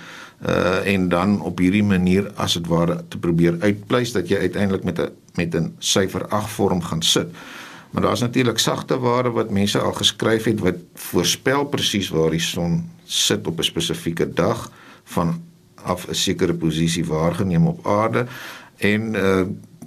uh 0.46 0.94
en 0.94 1.10
dan 1.10 1.42
op 1.42 1.60
hierdie 1.60 1.84
manier 1.84 2.32
as 2.36 2.54
dit 2.54 2.68
ware 2.68 3.04
te 3.10 3.18
probeer 3.18 3.58
uitpleis 3.60 4.12
dat 4.12 4.30
jy 4.30 4.38
uiteindelik 4.38 4.84
met 4.84 5.00
'n 5.00 5.10
met 5.36 5.56
'n 5.56 5.76
syfer 5.80 6.28
8 6.28 6.50
vorm 6.50 6.82
gaan 6.82 7.02
sit. 7.02 7.28
Maar 7.92 8.02
daar's 8.02 8.22
natuurlik 8.22 8.60
sagte 8.60 9.00
ware 9.00 9.32
wat 9.32 9.50
mense 9.50 9.80
al 9.80 9.94
geskryf 9.94 10.44
het 10.44 10.60
wat 10.60 10.76
voorspel 10.94 11.66
presies 11.66 12.10
waar 12.10 12.32
die 12.32 12.40
son 12.40 12.90
sit 13.06 13.48
op 13.48 13.60
'n 13.60 13.64
spesifieke 13.64 14.34
dag 14.34 14.72
van 15.04 15.42
af 15.76 16.08
'n 16.08 16.14
sekere 16.14 16.54
posisie 16.54 17.06
waargeneem 17.06 17.68
op 17.68 17.88
aarde 17.88 18.26
en 18.78 19.16
uh 19.16 19.42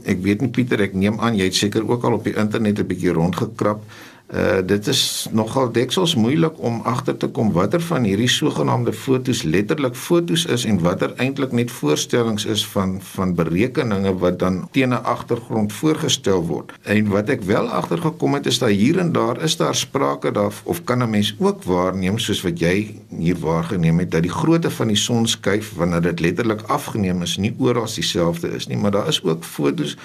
ek 0.05 0.23
weet 0.23 0.41
nie 0.41 0.51
Pieter, 0.55 0.81
ek 0.81 0.95
neem 0.95 1.21
aan 1.21 1.37
jy 1.37 1.45
het 1.51 1.59
seker 1.59 1.85
ook 1.89 2.05
al 2.05 2.19
op 2.19 2.25
die 2.25 2.37
internet 2.37 2.79
'n 2.79 2.87
bietjie 2.87 3.13
rondgekrap. 3.13 3.83
Uh 4.31 4.59
dit 4.63 4.87
is 4.87 5.27
nogal 5.35 5.73
deksels 5.73 6.15
moeilik 6.15 6.59
om 6.63 6.81
agter 6.87 7.17
te 7.17 7.27
kom 7.29 7.49
watter 7.53 7.81
van 7.83 8.05
hierdie 8.07 8.29
sogenaamde 8.31 8.93
fotos 8.93 9.43
letterlik 9.43 9.97
fotos 9.99 10.45
is 10.47 10.65
en 10.65 10.79
watter 10.85 11.11
eintlik 11.17 11.53
net 11.53 11.71
voorstellings 11.71 12.45
is 12.47 12.63
van 12.67 13.01
van 13.03 13.35
berekeninge 13.35 14.13
wat 14.23 14.39
dan 14.39 14.69
teen 14.71 14.95
'n 14.95 15.03
agtergrond 15.03 15.73
voorgestel 15.73 16.47
word. 16.47 16.73
En 16.83 17.09
wat 17.09 17.29
ek 17.29 17.43
wel 17.43 17.67
agtergekom 17.69 18.35
het 18.35 18.47
is 18.47 18.59
dat 18.59 18.69
hier 18.69 18.99
en 18.99 19.13
daar 19.13 19.43
is 19.43 19.57
daar 19.57 19.75
sprake 19.75 20.33
daar 20.33 20.53
of 20.63 20.85
kan 20.85 21.03
'n 21.03 21.11
mens 21.11 21.35
ook 21.39 21.63
waarneem 21.63 22.19
soos 22.19 22.43
wat 22.43 22.59
jy 22.59 22.95
hier 23.09 23.39
waargeneem 23.39 23.99
het 23.99 24.11
dat 24.11 24.23
die 24.23 24.37
grootte 24.41 24.71
van 24.71 24.87
die 24.87 24.97
son 24.97 25.27
skuif 25.27 25.75
wanneer 25.75 26.01
dit 26.03 26.21
letterlik 26.21 26.63
afgeneem 26.63 27.23
is 27.23 27.37
nie 27.37 27.55
oral 27.59 27.89
dieselfde 27.95 28.49
is 28.49 28.67
nie, 28.67 28.77
maar 28.77 28.91
daar 28.91 29.09
is 29.09 29.23
ook 29.23 29.45
fotos 29.45 29.97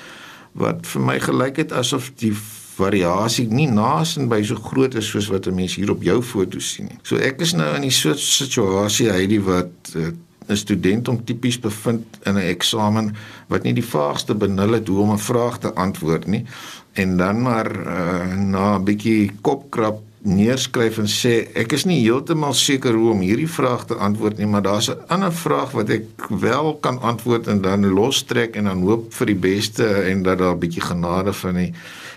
wat 0.52 0.88
vir 0.88 1.02
my 1.02 1.20
gelyk 1.20 1.56
het 1.56 1.72
asof 1.72 2.12
die 2.16 2.34
variasie 2.76 3.48
nie 3.48 3.68
naasien 3.68 4.30
by 4.30 4.42
so 4.44 4.56
groot 4.56 4.96
is 4.96 5.10
soos 5.10 5.30
wat 5.32 5.48
'n 5.48 5.56
mens 5.56 5.76
hier 5.76 5.92
op 5.92 6.04
jou 6.04 6.22
foto 6.22 6.60
sien 6.60 6.86
nie. 6.86 7.00
So 7.04 7.16
ek 7.16 7.42
is 7.42 7.54
nou 7.54 7.76
in 7.76 7.82
die 7.82 7.92
soort 7.92 8.20
situasie 8.20 9.12
hierdie 9.12 9.42
wat 9.42 9.96
uh, 9.96 10.12
'n 10.48 10.58
student 10.58 11.08
om 11.08 11.24
tipies 11.24 11.60
bevind 11.60 12.06
in 12.24 12.36
'n 12.36 12.50
eksamen 12.54 13.16
wat 13.48 13.64
nie 13.64 13.74
die 13.74 13.86
vaagste 13.86 14.36
benul 14.36 14.74
het 14.74 14.88
hoe 14.88 15.00
om 15.02 15.12
'n 15.12 15.28
vraag 15.32 15.58
te 15.60 15.74
antwoord 15.74 16.28
nie 16.28 16.46
en 16.94 17.18
dan 17.18 17.42
maar 17.42 17.70
uh, 17.72 18.36
na 18.36 18.78
'n 18.78 18.84
bietjie 18.84 19.32
kopkrap 19.42 20.02
neerskryf 20.26 20.98
en 20.98 21.10
sê 21.10 21.34
ek 21.54 21.74
is 21.78 21.86
nie 21.86 22.02
heeltemal 22.02 22.54
seker 22.54 22.94
hoe 22.94 23.12
om 23.12 23.22
hierdie 23.22 23.50
vraag 23.50 23.86
te 23.86 23.96
antwoord 23.96 24.38
nie 24.38 24.50
maar 24.50 24.62
daar's 24.62 24.90
'n 24.90 24.98
ander 25.08 25.34
vraag 25.34 25.72
wat 25.72 25.90
ek 25.90 26.30
wel 26.30 26.74
kan 26.82 27.02
antwoord 27.02 27.48
en 27.48 27.62
dan 27.62 27.86
lostrek 27.86 28.56
en 28.56 28.64
dan 28.64 28.82
hoop 28.82 29.14
vir 29.14 29.26
die 29.26 29.42
beste 29.50 29.86
en 29.86 30.24
dat 30.24 30.38
daar 30.38 30.56
'n 30.56 30.60
bietjie 30.60 30.82
genade 30.82 31.34
van 31.34 31.54
die 31.54 31.74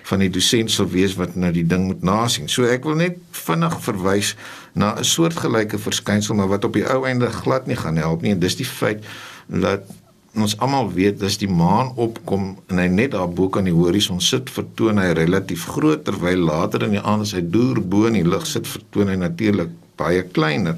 van 0.08 0.24
die 0.24 0.30
dosent 0.32 0.72
sal 0.72 0.88
wees 0.92 1.14
wat 1.20 1.36
nou 1.36 1.50
die 1.52 1.66
ding 1.68 1.86
moet 1.90 2.02
nasien. 2.06 2.48
So 2.48 2.68
ek 2.68 2.86
wil 2.88 2.96
net 3.00 3.18
vinnig 3.44 3.76
verwys 3.84 4.34
na 4.72 4.94
'n 4.96 5.04
soortgelyke 5.04 5.78
verskynsel 5.78 6.34
maar 6.34 6.48
wat 6.48 6.64
op 6.64 6.72
die 6.72 6.86
ou 6.88 7.04
einde 7.04 7.30
glad 7.30 7.66
nie 7.66 7.76
gaan 7.76 7.96
help 7.96 8.22
nie 8.22 8.32
en 8.32 8.40
dis 8.40 8.56
die 8.56 8.68
feit 8.68 9.04
dat 9.46 9.84
ons 10.36 10.54
almal 10.62 10.92
weet 10.92 11.20
dis 11.20 11.38
die 11.40 11.50
maan 11.50 11.92
opkom 11.96 12.56
en 12.68 12.78
hy 12.78 12.86
net 12.92 13.12
daar 13.12 13.28
bo 13.28 13.48
kan 13.48 13.64
die 13.64 13.74
horison 13.74 14.20
sit 14.20 14.50
vertoon 14.50 15.00
hy 15.00 15.12
relatief 15.16 15.64
groot 15.74 16.04
terwyl 16.04 16.44
later 16.50 16.84
in 16.86 16.96
die 16.96 17.02
aand 17.02 17.26
as 17.26 17.34
hy 17.36 17.42
deur 17.42 17.80
bo 17.80 18.06
in 18.06 18.18
die 18.18 18.26
lug 18.26 18.46
sit 18.46 18.68
vertoon 18.68 19.08
hy 19.08 19.16
natuurlik 19.16 19.72
baie 19.98 20.22
kleiner. 20.22 20.76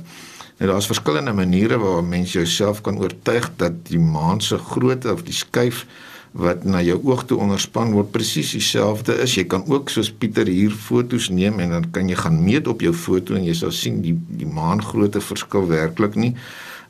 Nou 0.61 0.69
daar's 0.71 0.89
verskillende 0.89 1.33
maniere 1.33 1.79
waarop 1.81 2.09
mens 2.09 2.33
jouself 2.33 2.81
kan 2.85 2.99
oortuig 3.01 3.51
dat 3.57 3.73
die 3.89 4.01
maan 4.01 4.41
se 4.41 4.59
grootte 4.59 5.13
of 5.13 5.25
die 5.25 5.37
skyf 5.37 5.87
wat 6.33 6.65
na 6.65 6.79
jou 6.83 6.99
oog 7.11 7.25
toe 7.27 7.41
onderspan 7.43 7.91
word 7.97 8.13
presies 8.15 8.53
dieselfde 8.55 9.17
is. 9.25 9.35
Jy 9.35 9.49
kan 9.51 9.65
ook 9.67 9.91
soos 9.91 10.13
Pieter 10.15 10.47
hier 10.47 10.71
foto's 10.71 11.29
neem 11.35 11.59
en 11.59 11.75
dan 11.75 11.91
kan 11.91 12.09
jy 12.09 12.19
gaan 12.19 12.39
meet 12.45 12.71
op 12.71 12.85
jou 12.85 12.95
foto 12.95 13.35
en 13.35 13.47
jy 13.47 13.57
sal 13.59 13.75
sien 13.75 13.99
die 14.05 14.15
die 14.15 14.47
maangrootte 14.47 15.23
verskil 15.25 15.67
werklik 15.71 16.15
nie. 16.15 16.37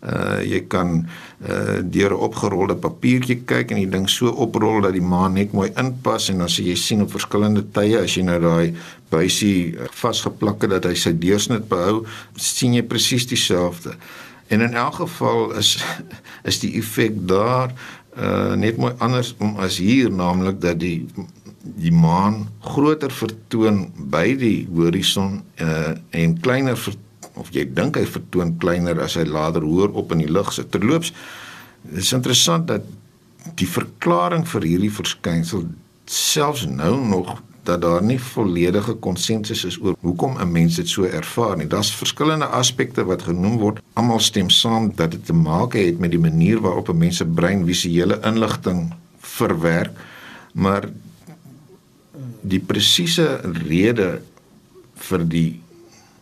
Uh 0.01 0.41
jy 0.45 0.63
kan 0.69 1.07
uh 1.45 1.81
deur 1.81 2.13
'n 2.13 2.25
opgerolde 2.29 2.77
papiertjie 2.77 3.43
kyk 3.45 3.73
en 3.73 3.81
die 3.81 3.89
ding 3.97 4.09
so 4.09 4.29
oprol 4.29 4.81
dat 4.81 4.93
die 4.93 5.05
maan 5.05 5.35
net 5.35 5.53
mooi 5.53 5.73
inpas 5.77 6.29
en 6.29 6.39
dan 6.39 6.49
sê 6.49 6.65
jy 6.65 6.77
sien 6.77 7.03
op 7.03 7.13
verskillende 7.13 7.65
tye 7.73 8.01
as 8.01 8.17
jy 8.17 8.23
nou 8.25 8.41
daai 8.41 8.75
buisie 9.11 9.77
uh, 9.77 9.89
vasgeplak 9.93 10.63
het 10.63 10.71
dat 10.71 10.85
hy 10.85 10.95
sy 10.95 11.13
deursnit 11.13 11.69
behou, 11.69 12.05
sien 12.37 12.75
jy 12.75 12.83
presies 12.83 13.27
dieselfde. 13.27 13.97
En 14.51 14.61
in 14.61 14.75
elk 14.75 14.95
geval 14.95 15.53
is 15.57 15.79
is 16.51 16.61
die 16.61 16.77
effek 16.79 17.17
daar 17.29 17.73
uh 18.21 18.55
net 18.61 18.77
mooi 18.77 18.93
anders 18.99 19.35
om 19.39 19.57
as 19.65 19.79
hier 19.81 20.11
naamlik 20.13 20.61
dat 20.61 20.81
die 20.81 21.07
die 21.61 21.93
maan 21.93 22.47
groter 22.65 23.13
vertoon 23.13 23.87
by 24.13 24.35
die 24.41 24.67
horison 24.73 25.41
uh 25.61 25.95
en 26.11 26.37
kleiner 26.41 26.77
ver, 26.77 26.97
of 27.41 27.53
jy 27.55 27.67
dink 27.75 27.97
hy 27.97 28.07
vertoon 28.07 28.57
kleiner 28.63 29.01
as 29.01 29.17
hy 29.17 29.27
later 29.29 29.65
hoër 29.65 29.95
op 29.97 30.13
in 30.13 30.25
die 30.25 30.33
lug 30.33 30.53
sit. 30.53 30.71
Terloops 30.73 31.13
is 31.97 32.13
interessant 32.13 32.69
dat 32.69 32.85
die 33.57 33.69
verklaring 33.69 34.45
vir 34.49 34.67
hierdie 34.69 34.93
verskynsel 34.93 35.69
selfs 36.11 36.67
nou 36.69 36.97
nog 37.01 37.39
dat 37.63 37.81
daar 37.83 38.03
nie 38.03 38.21
volledige 38.21 38.95
konsensus 38.95 39.65
is 39.65 39.79
oor 39.81 39.97
hoekom 40.01 40.39
'n 40.39 40.53
mens 40.53 40.77
dit 40.77 40.89
so 40.89 41.03
ervaar 41.05 41.57
nie. 41.57 41.67
Daar's 41.67 41.95
verskillende 41.95 42.47
aspekte 42.47 43.05
wat 43.05 43.23
genoem 43.23 43.59
word. 43.59 43.81
Almal 43.93 44.21
stem 44.21 44.51
saam 44.51 44.93
dat 44.95 45.11
dit 45.11 45.27
te 45.27 45.33
maak 45.33 45.73
het 45.73 45.99
met 45.99 46.11
die 46.11 46.21
manier 46.21 46.61
waarop 46.61 46.89
'n 46.89 46.99
mens 46.99 47.17
se 47.17 47.25
brein 47.25 47.67
visuele 47.67 48.21
inligting 48.25 48.95
verwerk, 49.19 49.99
maar 50.53 50.89
die 52.41 52.61
presiese 52.61 53.41
rede 53.43 54.23
vir 54.95 55.29
die 55.29 55.61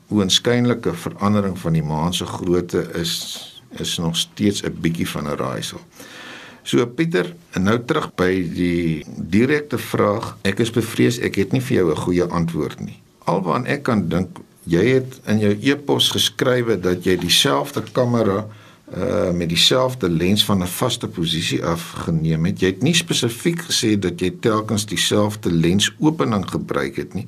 oënskynlike 0.08 0.94
verandering 0.94 1.58
van 1.58 1.72
die 1.72 1.82
maan 1.82 2.14
se 2.14 2.26
grootte 2.26 2.90
is 2.94 3.44
is 3.78 3.98
nog 3.98 4.16
steeds 4.16 4.62
'n 4.62 4.76
bietjie 4.80 5.08
van 5.08 5.28
'n 5.28 5.36
raaisel. 5.36 5.80
So 6.68 6.84
Pieter, 6.84 7.30
nou 7.56 7.78
terug 7.88 8.10
by 8.20 8.28
die 8.52 9.00
direkte 9.32 9.78
vraag. 9.80 10.34
Ek 10.44 10.58
is 10.60 10.72
bevrees 10.74 11.16
ek 11.24 11.38
het 11.40 11.54
nie 11.56 11.62
vir 11.64 11.78
jou 11.78 11.86
'n 11.92 12.02
goeie 12.04 12.26
antwoord 12.28 12.80
nie. 12.84 12.98
Alwaar 13.24 13.64
ek 13.64 13.82
kan 13.82 14.08
dink, 14.08 14.28
jy 14.64 14.84
het 15.00 15.20
in 15.26 15.38
jou 15.38 15.56
e-pos 15.62 16.10
geskrywe 16.10 16.76
dat 16.76 17.04
jy 17.04 17.16
dieselfde 17.16 17.82
kamera 17.92 18.46
uh 18.92 19.32
met 19.32 19.48
dieselfde 19.48 20.08
lens 20.08 20.44
van 20.44 20.62
'n 20.62 20.66
vaste 20.66 21.08
posisie 21.08 21.64
afgeneem 21.64 22.44
het. 22.44 22.60
Jy 22.60 22.66
het 22.66 22.82
nie 22.82 22.94
spesifiek 22.94 23.60
gesê 23.60 23.98
dat 23.98 24.20
jy 24.20 24.30
telkens 24.40 24.86
dieselfde 24.86 25.50
lensopening 25.50 26.50
gebruik 26.50 26.96
het 26.96 27.14
nie. 27.14 27.26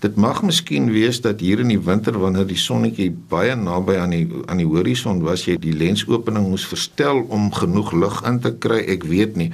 Dit 0.00 0.16
mag 0.16 0.38
miskien 0.42 0.86
wees 0.88 1.18
dat 1.20 1.42
hier 1.44 1.60
in 1.60 1.68
die 1.68 1.80
winter 1.84 2.16
wanneer 2.16 2.46
die 2.48 2.56
sonnetjie 2.56 3.10
baie 3.28 3.52
naby 3.56 3.98
aan 4.00 4.14
die 4.14 4.24
aan 4.48 4.62
die 4.62 4.68
horison 4.68 5.20
was, 5.26 5.44
jy 5.44 5.58
die 5.60 5.74
lensopening 5.76 6.46
moes 6.48 6.64
verstel 6.64 7.20
om 7.28 7.50
genoeg 7.52 7.92
lig 7.92 8.16
in 8.30 8.40
te 8.40 8.54
kry. 8.56 8.80
Ek 8.94 9.04
weet 9.04 9.36
nie. 9.36 9.50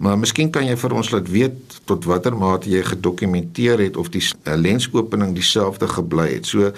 Maar 0.00 0.16
miskien 0.22 0.48
kan 0.54 0.64
jy 0.64 0.78
vir 0.80 0.96
ons 0.96 1.12
laat 1.12 1.28
weet 1.28 1.80
tot 1.90 2.08
watter 2.08 2.36
mate 2.36 2.72
jy 2.72 2.80
gedokumenteer 2.88 3.84
het 3.84 4.00
of 4.00 4.08
die 4.14 4.24
lensopening 4.56 5.34
dieselfde 5.36 5.90
gebly 5.92 6.30
het. 6.32 6.48
So 6.48 6.72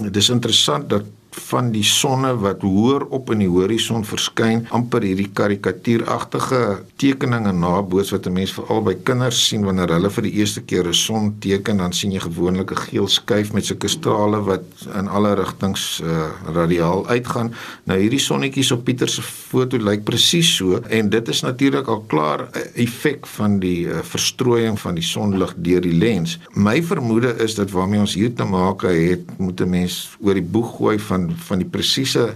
dis 0.00 0.32
interessant 0.32 0.88
dat 0.88 1.04
van 1.34 1.70
die 1.72 1.84
sonne 1.84 2.34
wat 2.40 2.62
hoër 2.62 3.06
op 3.14 3.30
in 3.32 3.38
die 3.38 3.50
horison 3.50 4.04
verskyn, 4.04 4.66
amper 4.70 5.04
hierdie 5.06 5.30
karikatuuragtige 5.32 6.82
tekeninge 7.00 7.52
naboots 7.52 8.12
wat 8.12 8.26
'n 8.26 8.32
mens 8.32 8.52
veral 8.52 8.82
by 8.82 8.94
kinders 9.02 9.46
sien 9.48 9.64
wanneer 9.64 9.88
hulle 9.88 10.10
vir 10.10 10.22
die 10.22 10.32
eerste 10.40 10.60
keer 10.60 10.86
'n 10.88 10.94
son 10.94 11.36
teken, 11.40 11.76
dan 11.76 11.92
sien 11.92 12.12
jy 12.12 12.20
gewoonlik 12.20 12.72
'n 12.72 12.84
geel 12.88 13.08
skyf 13.08 13.52
met 13.52 13.64
sulke 13.64 13.88
strale 13.88 14.40
wat 14.44 14.64
in 14.94 15.08
alle 15.08 15.34
rigtings 15.34 16.00
uh, 16.04 16.30
radiaal 16.54 17.06
uitgaan. 17.08 17.52
Nou 17.84 17.98
hierdie 17.98 18.20
sonnetjies 18.20 18.72
op 18.72 18.84
Pieter 18.84 19.08
se 19.08 19.22
foto 19.22 19.78
lyk 19.78 20.04
presies 20.04 20.56
so 20.56 20.80
en 20.88 21.10
dit 21.10 21.28
is 21.28 21.40
natuurlik 21.42 21.86
al 21.86 22.04
klaar 22.08 22.48
'n 22.52 22.68
effek 22.74 23.26
van 23.26 23.58
die 23.58 23.86
uh, 23.86 24.02
verstrooiing 24.02 24.78
van 24.80 24.94
die 24.94 25.04
sonlig 25.04 25.54
deur 25.56 25.80
die 25.80 25.98
lens. 25.98 26.38
My 26.54 26.82
vermoede 26.82 27.36
is 27.38 27.54
dat 27.54 27.70
waarmee 27.70 28.00
ons 28.00 28.14
hier 28.14 28.34
te 28.34 28.44
maak 28.44 28.82
het, 28.82 29.38
moet 29.38 29.60
'n 29.60 29.68
mens 29.68 30.16
oor 30.20 30.34
die 30.34 30.42
boeg 30.42 30.76
gooi 30.76 30.98
van 30.98 31.21
van 31.28 31.36
van 31.52 31.58
die 31.58 31.68
presiese 31.68 32.34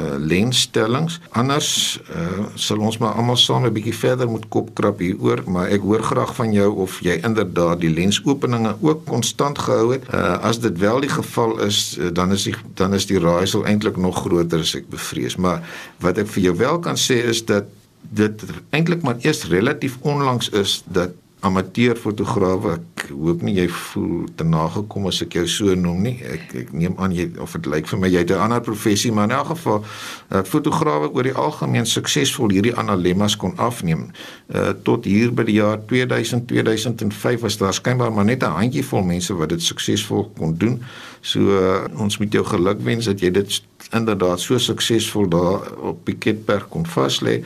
uh, 0.00 0.06
lensstellings. 0.18 1.20
Anders 1.30 2.00
uh, 2.10 2.46
sal 2.54 2.80
ons 2.84 2.98
maar 2.98 3.16
almal 3.16 3.36
saam 3.36 3.64
'n 3.64 3.72
bietjie 3.72 3.94
verder 3.94 4.28
moet 4.28 4.48
kopkrap 4.48 4.98
hieroor, 4.98 5.42
maar 5.46 5.68
ek 5.68 5.80
hoor 5.80 6.02
graag 6.02 6.34
van 6.34 6.52
jou 6.52 6.70
of 6.84 7.00
jy 7.00 7.18
inderdaad 7.22 7.80
die 7.80 7.90
lensopeninge 7.90 8.76
ook 8.80 9.04
konstant 9.04 9.58
gehou 9.58 9.92
het. 9.92 10.04
Uh, 10.12 10.38
as 10.40 10.60
dit 10.60 10.78
wel 10.78 11.00
die 11.00 11.12
geval 11.12 11.60
is, 11.60 11.96
uh, 11.98 12.08
dan 12.12 12.32
is 12.32 12.42
die 12.42 12.54
dan 12.74 12.94
is 12.94 13.06
die 13.06 13.18
raaisel 13.18 13.64
eintlik 13.64 13.96
nog 13.96 14.20
groter 14.24 14.60
as 14.60 14.74
ek 14.74 14.88
bevrees. 14.90 15.36
Maar 15.36 15.62
wat 16.00 16.18
ek 16.18 16.28
vir 16.28 16.42
jou 16.42 16.56
wel 16.56 16.78
kan 16.78 16.96
sê 16.96 17.22
is 17.24 17.44
dat 17.44 17.64
dit 18.00 18.42
eintlik 18.70 19.02
maar 19.02 19.16
eers 19.20 19.44
relatief 19.44 19.98
onlangs 20.00 20.48
is 20.48 20.82
dat 20.86 21.10
amateurfotograaf 21.46 22.66
ek 22.72 23.04
hoop 23.10 23.42
nie 23.46 23.54
jy 23.56 23.66
voel 23.70 24.26
te 24.38 24.44
nagekom 24.46 25.06
as 25.10 25.20
ek 25.24 25.36
jou 25.38 25.44
so 25.50 25.74
noem 25.78 26.02
nie. 26.06 26.14
Ek 26.26 26.54
ek 26.62 26.72
neem 26.74 26.96
aan 27.02 27.14
jy 27.14 27.28
of 27.42 27.54
dit 27.56 27.68
lyk 27.70 27.88
vir 27.90 28.00
my 28.02 28.10
jy 28.10 28.24
het 28.24 28.32
'n 28.34 28.42
ander 28.46 28.60
professie 28.60 29.12
maar 29.12 29.30
in 29.30 29.36
elk 29.36 29.52
geval 29.54 29.84
dat 30.28 30.48
fotograwe 30.48 31.10
oor 31.12 31.22
die 31.22 31.34
algemeen 31.34 31.86
suksesvol 31.86 32.50
hierdie 32.50 32.74
analemmas 32.74 33.36
kon 33.36 33.56
afneem. 33.56 34.10
Uh, 34.54 34.72
tot 34.82 35.04
hier 35.04 35.32
by 35.32 35.44
die 35.44 35.58
jaar 35.60 35.78
2000 35.86 36.46
2005 36.48 37.40
was 37.40 37.58
daar 37.58 37.74
skynbaar 37.74 38.12
maar 38.12 38.24
net 38.24 38.42
'n 38.42 38.58
handjievol 38.60 39.02
mense 39.02 39.34
wat 39.34 39.48
dit 39.48 39.62
suksesvol 39.62 40.30
kon 40.38 40.56
doen. 40.56 40.82
So 41.20 41.40
uh, 41.40 41.84
ons 41.96 42.18
moet 42.18 42.32
jou 42.32 42.44
geluk 42.44 42.80
wens 42.80 43.04
dat 43.04 43.20
jy 43.20 43.30
dit 43.30 43.62
inderdaad 43.90 44.40
so 44.40 44.58
suksesvol 44.58 45.28
daar 45.28 45.72
op 45.82 46.04
Piketberg 46.04 46.68
kon 46.68 46.86
vas 46.86 47.20
lê 47.20 47.42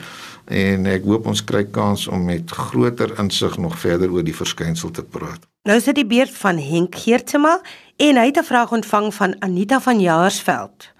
en 0.51 0.85
ek 0.85 1.03
hoop 1.07 1.25
ons 1.31 1.43
kry 1.43 1.63
kans 1.63 2.07
om 2.11 2.25
met 2.27 2.51
groter 2.51 3.13
insig 3.19 3.57
nog 3.57 3.79
verder 3.79 4.11
oor 4.11 4.23
die 4.23 4.35
verskynsel 4.35 4.91
te 4.91 5.03
praat. 5.03 5.47
Nou 5.63 5.77
is 5.77 5.87
dit 5.87 5.95
die 5.95 6.07
beurt 6.07 6.33
van 6.41 6.57
Henk 6.59 6.95
Geertsma 6.95 7.59
en 7.97 8.17
hy 8.17 8.25
het 8.25 8.37
'n 8.37 8.43
vraag 8.43 8.71
ontvang 8.71 9.13
van 9.13 9.35
Anita 9.39 9.79
van 9.79 9.99
Jaarsveld. 9.99 10.91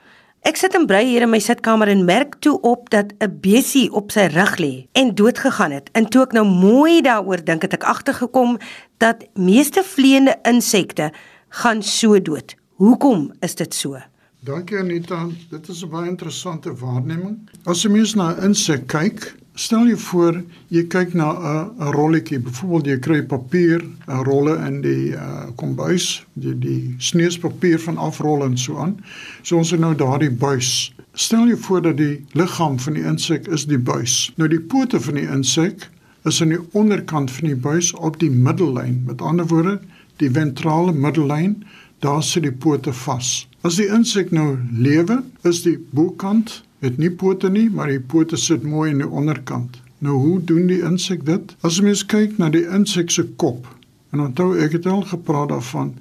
Ek 0.42 0.58
sit 0.58 0.74
in 0.74 0.88
brei 0.90 1.04
hier 1.06 1.22
in 1.22 1.30
my 1.30 1.40
sitkamer 1.40 1.88
en 1.88 2.06
merk 2.06 2.40
toe 2.42 2.56
op 2.62 2.90
dat 2.90 3.14
'n 3.20 3.38
besie 3.42 3.92
op 3.94 4.12
sy 4.12 4.26
rug 4.34 4.58
lê 4.58 4.88
en 4.92 5.16
dood 5.16 5.38
gegaan 5.38 5.72
het. 5.72 5.90
En 5.94 6.10
toe 6.10 6.24
ek 6.24 6.32
nou 6.32 6.46
mooi 6.46 7.02
daaroor 7.02 7.44
dink, 7.44 7.62
het 7.62 7.74
ek 7.74 7.84
agtergekom 7.84 8.58
dat 8.98 9.28
meeste 9.34 9.84
vleiende 9.84 10.40
insekte 10.44 11.12
gaan 11.50 11.84
so 11.84 12.22
dood. 12.22 12.56
Hoekom 12.76 13.32
is 13.40 13.56
dit 13.56 13.74
so? 13.74 13.98
Dankie 14.44 14.78
Anita, 14.78 15.28
dit 15.50 15.68
is 15.68 15.84
'n 15.84 15.90
baie 15.90 16.10
interessante 16.10 16.74
waarneming. 16.74 17.50
As 17.66 17.84
jy 17.84 17.90
mens 17.92 18.16
na 18.16 18.34
'n 18.34 18.44
insek 18.44 18.88
kyk, 18.88 19.36
Stel 19.60 19.90
jy 19.90 19.98
voor 20.00 20.38
jy 20.72 20.86
kyk 20.88 21.14
na 21.14 21.28
'n 21.36 21.72
'n 21.80 21.92
rolletjie, 21.92 22.40
byvoorbeeld 22.40 22.86
jy 22.86 23.00
kry 23.00 23.22
papier, 23.22 23.82
'n 24.08 24.24
rolle 24.24 24.56
in 24.68 24.82
die 24.82 25.12
uh, 25.12 25.52
kombuis, 25.56 26.26
die 26.34 26.56
die 26.60 26.96
sneuspapier 26.98 27.80
van 27.80 27.98
afrol 27.98 28.44
en 28.44 28.58
so 28.58 28.78
aan. 28.78 29.04
So 29.44 29.58
ons 29.58 29.72
het 29.72 29.80
nou 29.80 29.96
daardie 29.96 30.32
buis. 30.32 30.94
Stel 31.14 31.48
jy 31.48 31.58
voor 31.58 31.82
dat 31.82 31.98
die 31.98 32.26
liggaam 32.32 32.80
van 32.80 32.94
die 32.94 33.04
insek 33.04 33.48
is 33.48 33.66
die 33.66 33.80
buis. 33.80 34.32
Nou 34.38 34.48
die 34.50 34.62
pote 34.62 35.00
van 35.00 35.16
die 35.16 35.28
insek 35.28 35.90
is 36.24 36.42
aan 36.42 36.50
die 36.56 36.64
onderkant 36.72 37.32
van 37.32 37.48
die 37.48 37.56
buis 37.56 37.94
op 37.94 38.20
die 38.20 38.32
middellyn. 38.32 39.04
Met 39.06 39.22
ander 39.22 39.48
woorde, 39.48 39.80
die 40.18 40.32
ventrale 40.32 40.94
middellyn, 40.94 41.64
daar 42.00 42.24
sit 42.24 42.44
die 42.44 42.52
pote 42.52 42.94
vas. 42.94 43.48
As 43.62 43.76
die 43.76 43.90
insek 43.92 44.32
nou 44.32 44.58
lewe, 44.72 45.24
is 45.44 45.62
die 45.62 45.78
bokant 45.92 46.64
het 46.82 46.98
nie 46.98 47.12
pote 47.14 47.50
nie, 47.50 47.70
maar 47.70 47.92
die 47.92 48.02
pote 48.02 48.38
sit 48.38 48.64
mooi 48.66 48.90
in 48.92 49.04
die 49.04 49.10
onderkant. 49.10 49.78
Nou 50.02 50.18
hoe 50.18 50.40
doen 50.50 50.66
die 50.70 50.82
insek 50.86 51.26
dit? 51.28 51.54
As 51.62 51.78
jy 51.78 51.86
mens 51.86 52.02
kyk 52.10 52.40
na 52.42 52.50
die 52.50 52.66
insek 52.66 53.14
se 53.14 53.28
kop, 53.42 53.68
en 54.12 54.24
onthou 54.26 54.56
ek 54.60 54.80
het 54.80 54.88
al 54.90 55.04
gepraat 55.08 55.52
daarvan 55.54 55.94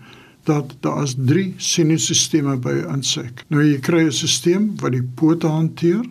dat 0.49 0.73
daar 0.81 1.03
is 1.05 1.15
3 1.15 1.55
sinusstelsels 1.61 2.63
by 2.65 2.73
'n 2.73 2.95
insek. 2.97 3.45
Nou 3.49 3.63
jy 3.63 3.79
kry 3.79 4.07
'n 4.07 4.13
stelsel 4.13 4.71
wat 4.81 4.93
die 4.93 5.03
pote 5.03 5.47
hanteer 5.47 6.05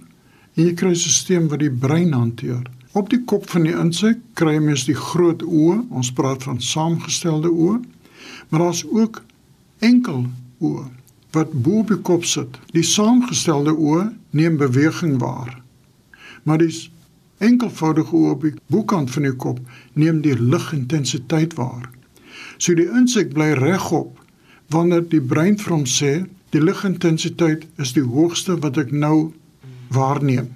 en 0.56 0.66
jy 0.66 0.74
kry 0.74 0.92
'n 0.92 0.96
stelsel 0.96 1.50
wat 1.50 1.60
die 1.60 1.72
brein 1.72 2.14
hanteer. 2.14 2.62
Op 2.94 3.10
die 3.10 3.24
kop 3.26 3.50
van 3.50 3.64
die 3.64 3.74
insek 3.74 4.18
kry 4.34 4.54
jy 4.54 4.62
mens 4.62 4.86
die 4.86 4.96
groot 4.96 5.42
oë, 5.44 5.86
ons 5.90 6.12
praat 6.12 6.44
van 6.44 6.62
saamgestelde 6.62 7.50
oë, 7.50 7.82
maar 8.50 8.60
daar's 8.60 8.86
ook 8.86 9.24
enkel 9.80 10.26
oë 10.60 10.99
wat 11.32 11.52
bo 11.52 11.80
op 11.84 11.92
die 11.94 12.02
kop 12.02 12.26
sit. 12.26 12.58
Die 12.74 12.86
saamgestelde 12.86 13.76
oë 13.76 14.10
neem 14.32 14.58
beweging 14.58 15.20
waar. 15.22 15.62
Maar 16.44 16.64
die 16.64 16.74
enkelvoudige 17.38 18.16
oë 18.16 18.32
op 18.36 18.46
die 18.48 18.56
bokant 18.68 19.12
van 19.12 19.28
die 19.28 19.36
kop 19.36 19.60
neem 19.94 20.22
die 20.26 20.36
ligintensiteit 20.40 21.56
waar. 21.60 21.90
So 22.58 22.76
die 22.76 22.90
insek 22.90 23.34
bly 23.36 23.54
regop 23.60 24.18
wanneer 24.74 25.06
die 25.10 25.22
brein 25.22 25.58
vir 25.58 25.76
hom 25.76 25.86
sê 25.90 26.14
die 26.54 26.62
ligintensiteit 26.64 27.68
is 27.82 27.94
die 27.94 28.06
hoogste 28.06 28.58
wat 28.64 28.78
ek 28.82 28.92
nou 28.92 29.32
waarneem. 29.94 30.50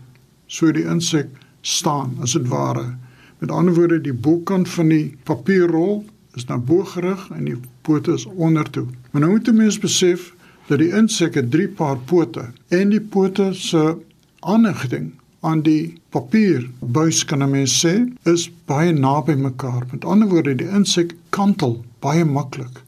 So 0.47 0.71
die 0.73 0.85
insek 0.89 1.29
staan 1.61 2.17
as 2.21 2.35
dit 2.37 2.49
ware. 2.51 2.95
Met 3.39 3.51
ander 3.51 3.75
woorde, 3.75 4.01
die 4.01 4.13
bokant 4.13 4.69
van 4.69 4.89
die 4.89 5.15
papierrol 5.27 6.03
is 6.37 6.47
na 6.49 6.57
bo 6.57 6.83
gerig 6.87 7.27
en 7.35 7.45
die 7.45 7.57
pote 7.85 8.13
is 8.17 8.25
onder 8.25 8.69
toe. 8.69 8.85
Maar 9.11 9.21
nou 9.21 9.31
moet 9.31 9.47
'n 9.47 9.55
mens 9.55 9.79
besef 9.79 10.33
dat 10.67 10.79
die 10.79 10.91
insek 10.95 11.35
het 11.35 11.51
drie 11.51 11.67
paar 11.67 11.97
pote 11.97 12.51
en 12.69 12.89
die 12.89 13.01
pote 13.01 13.53
se 13.53 13.97
aanhegting 14.39 15.11
aan 15.43 15.61
die 15.61 15.95
papierbuis 16.09 17.25
kan 17.25 17.43
'n 17.43 17.51
mens 17.51 17.85
sê 17.85 17.93
is 18.23 18.51
baie 18.65 18.93
naby 18.93 19.33
mekaar. 19.35 19.83
Met 19.91 20.05
ander 20.05 20.29
woorde, 20.29 20.55
die 20.55 20.69
insek 20.69 21.15
kantel 21.29 21.83
baie 21.99 22.25
maklik. 22.25 22.83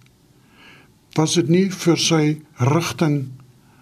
Was 1.15 1.33
dit 1.33 1.49
nie 1.49 1.69
vir 1.71 1.97
sy 1.97 2.41
rigting 2.57 3.25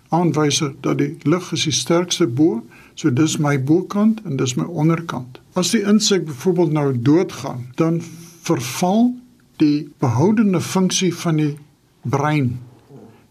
aanwyser 0.09 0.73
dat 0.81 0.97
die 0.97 1.17
lig 1.23 1.51
is 1.51 1.63
die 1.63 1.71
sterkste 1.71 2.27
bo, 2.27 2.61
so 2.95 3.09
dis 3.09 3.37
my 3.37 3.57
bokant 3.57 4.21
en 4.25 4.37
dis 4.37 4.55
my 4.55 4.63
onderkant. 4.63 5.39
As 5.53 5.71
die 5.71 5.81
insek 5.81 6.25
byvoorbeeld 6.25 6.71
nou 6.71 7.01
doodgaan, 7.01 7.65
dan 7.75 8.01
verval 8.41 9.13
die 9.57 9.89
behoudende 9.97 10.61
funksie 10.61 11.13
van 11.15 11.35
die 11.35 11.57
brein, 12.01 12.59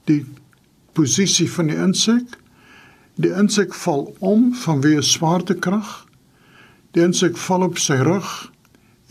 die 0.04 0.24
posisie 0.92 1.48
van 1.52 1.66
die 1.66 1.76
insek. 1.76 2.38
Die 3.20 3.32
insek 3.36 3.74
val 3.74 4.08
om 4.18 4.50
vanweë 4.56 5.02
swaartekrag. 5.04 5.92
Die 6.92 7.04
insek 7.04 7.36
val 7.36 7.66
op 7.68 7.78
sy 7.80 8.00
rug 8.04 8.30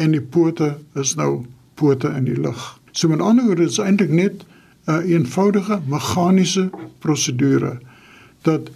en 0.02 0.16
die 0.16 0.22
pote 0.22 0.76
is 0.98 1.16
nou 1.20 1.46
pote 1.76 2.10
in 2.18 2.26
die 2.30 2.38
lug. 2.38 2.62
So 2.92 3.10
met 3.10 3.22
ander 3.22 3.46
woorde 3.46 3.70
is 3.70 3.80
eintlik 3.80 4.10
net 4.10 4.44
'n 4.88 4.92
een 4.92 5.06
eenvoudige 5.06 5.82
meganiese 5.86 6.70
prosedure 7.00 7.80
dat 8.42 8.70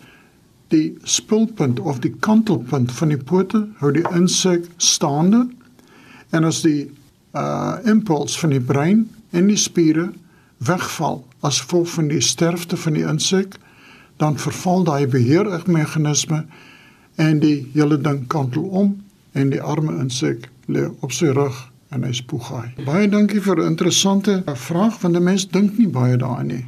die 0.68 0.98
spulpunt 1.04 1.80
of 1.80 2.00
die 2.00 2.16
kantelpunt 2.20 2.92
van 2.92 3.08
die 3.08 3.18
pote 3.18 3.68
hou 3.78 3.92
die 3.92 4.06
insek 4.14 4.66
staande 4.78 5.48
en 6.30 6.44
as 6.44 6.62
die 6.62 6.92
uh 7.36 7.78
impuls 7.84 8.40
van 8.40 8.50
die 8.50 8.62
brein 8.62 9.10
en 9.32 9.48
die 9.48 9.60
spiere 9.60 10.12
wegval 10.58 11.26
as 11.46 11.62
gevolg 11.62 11.90
van 11.90 12.10
die 12.10 12.22
sterfte 12.22 12.78
van 12.78 12.98
die 12.98 13.06
insek, 13.06 13.58
dan 14.18 14.38
verval 14.40 14.84
daai 14.88 15.08
beheermeganisme 15.12 16.46
en 17.22 17.40
die 17.40 17.68
hele 17.74 17.98
ding 18.02 18.28
kantel 18.32 18.64
om 18.64 18.94
en 19.34 19.52
die 19.52 19.62
arme 19.62 19.98
insek 20.02 20.50
lê 20.72 20.88
op 21.06 21.12
sy 21.14 21.34
rug 21.36 21.58
en 21.94 22.04
hy 22.04 22.14
spoeg 22.16 22.48
hy. 22.52 22.64
Baie 22.88 23.10
dankie 23.12 23.42
vir 23.42 23.60
'n 23.62 23.76
interessante 23.76 24.44
vraag 24.46 25.02
want 25.02 25.16
'n 25.16 25.24
mens 25.24 25.48
dink 25.48 25.78
nie 25.78 25.88
baie 25.88 26.18
daaraan 26.18 26.48
nie. 26.48 26.66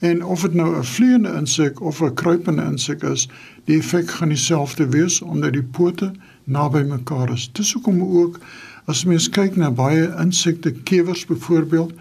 En 0.00 0.24
of 0.24 0.42
dit 0.42 0.54
nou 0.54 0.76
'n 0.76 0.84
vleiende 0.84 1.32
insek 1.38 1.80
of 1.80 2.02
'n 2.02 2.14
kruipende 2.14 2.62
insek 2.62 3.02
is, 3.02 3.28
die 3.64 3.78
effek 3.78 4.10
gaan 4.10 4.28
dieselfde 4.28 4.88
wees 4.88 5.22
omdat 5.22 5.52
die 5.52 5.62
pote 5.62 6.12
naby 6.44 6.82
mekaar 6.82 7.32
is. 7.32 7.50
Dis 7.52 7.72
hoekom 7.72 8.02
ook 8.02 8.40
As 8.90 9.04
mens 9.06 9.28
kyk 9.30 9.54
na 9.56 9.70
baie 9.70 10.08
insekte, 10.18 10.72
kewers 10.88 11.22
byvoorbeeld, 11.28 11.92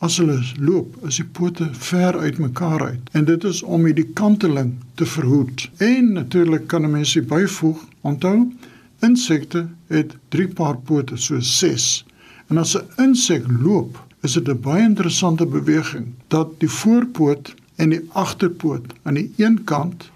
as 0.00 0.16
hulle 0.16 0.38
loop, 0.56 0.94
is 1.04 1.18
die 1.20 1.26
pote 1.36 1.66
ver 1.76 2.16
uitmekaar 2.18 2.82
uit. 2.82 3.10
En 3.12 3.24
dit 3.28 3.44
is 3.44 3.62
om 3.62 3.84
hierdie 3.84 4.08
kanteling 4.16 4.72
te 4.96 5.06
verhoed. 5.06 5.66
En 5.76 6.12
natuurlik 6.12 6.66
kan 6.66 6.84
'n 6.84 6.90
mens 6.90 7.18
byvoeg, 7.32 7.78
onthou, 8.00 8.52
insekte 9.00 9.68
het 9.86 10.16
3 10.28 10.48
paar 10.48 10.76
pote, 10.76 11.16
so 11.16 11.40
6. 11.40 12.04
En 12.48 12.58
as 12.58 12.76
'n 12.76 12.88
insek 12.96 13.44
loop, 13.62 14.06
is 14.22 14.32
dit 14.32 14.48
'n 14.48 14.60
baie 14.60 14.82
interessante 14.82 15.46
beweging 15.46 16.06
dat 16.28 16.60
die 16.60 16.68
voorpoot 16.68 17.54
en 17.76 17.88
die 17.88 18.08
agterpoot 18.12 18.92
aan 19.02 19.14
die 19.14 19.32
een 19.36 19.64
kant 19.64 20.10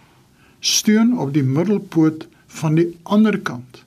steun 0.60 1.18
op 1.18 1.32
die 1.32 1.42
middelpoot 1.42 2.28
van 2.46 2.74
die 2.74 2.96
ander 3.02 3.38
kant. 3.38 3.84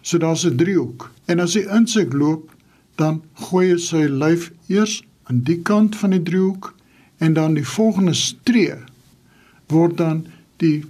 So 0.00 0.18
daar's 0.18 0.44
'n 0.46 0.56
driehoek. 0.56 1.10
En 1.24 1.40
as 1.40 1.52
die 1.52 1.68
insek 1.68 2.12
loop, 2.12 2.50
dan 2.94 3.22
gooi 3.32 3.70
hy 3.70 3.76
sy 3.76 4.06
lyf 4.08 4.52
eers 4.66 5.02
aan 5.30 5.42
die 5.46 5.60
kant 5.62 5.96
van 5.96 6.10
die 6.10 6.22
driehoek 6.26 6.72
en 7.22 7.36
dan 7.38 7.54
die 7.54 7.66
volgende 7.66 8.14
streë 8.18 8.80
word 9.70 9.96
dan 10.00 10.24
die 10.62 10.82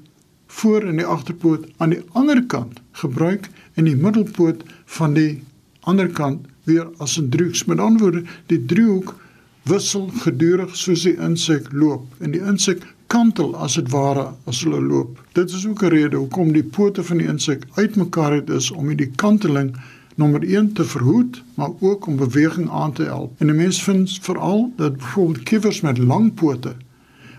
voor 0.61 0.87
en 0.89 0.97
die 0.97 1.07
agterpoot 1.15 1.67
aan 1.77 1.93
die 1.93 2.01
ander 2.19 2.41
kant 2.55 2.81
gebruik 3.03 3.51
en 3.75 3.85
die 3.85 3.97
middelpoot 3.97 4.63
van 4.97 5.15
die 5.19 5.43
ander 5.93 6.09
kant 6.09 6.49
weer 6.65 6.89
as 6.99 7.19
'n 7.19 7.29
driehoek. 7.29 7.67
Met 7.67 7.79
ander 7.79 8.01
woorde, 8.01 8.23
die 8.47 8.65
driehoek 8.65 9.15
wissel 9.69 10.09
gedurig 10.25 10.77
soos 10.77 11.03
die 11.03 11.17
insek 11.29 11.69
loop 11.73 12.07
en 12.19 12.33
die 12.33 12.41
insek 12.41 12.83
kantel 13.07 13.57
as 13.57 13.75
dit 13.75 13.91
ware 13.93 14.33
as 14.47 14.65
hulle 14.65 14.81
loop. 14.81 15.21
Dit 15.33 15.51
is 15.51 15.67
ook 15.67 15.83
'n 15.83 15.93
rede 15.93 16.17
hoekom 16.17 16.53
die 16.53 16.65
pote 16.65 17.05
van 17.05 17.19
die 17.19 17.29
insek 17.29 17.67
uitmekaar 17.75 18.33
het 18.33 18.51
is 18.51 18.71
om 18.71 18.89
hierdie 18.89 19.13
kanteling 19.17 19.77
nommer 20.21 20.43
1 20.45 20.73
te 20.73 20.85
verhoed, 20.85 21.43
maar 21.55 21.71
ook 21.81 22.07
om 22.07 22.17
beweging 22.17 22.71
aan 22.71 22.93
te 22.93 23.03
help. 23.03 23.41
En 23.41 23.47
'n 23.47 23.57
mens 23.57 23.83
vind 23.83 24.19
veral 24.21 24.73
dat 24.77 24.97
byvoorbeeld 24.97 25.43
kiewers 25.43 25.81
met 25.81 25.99
lang 25.99 26.35
pote 26.35 26.75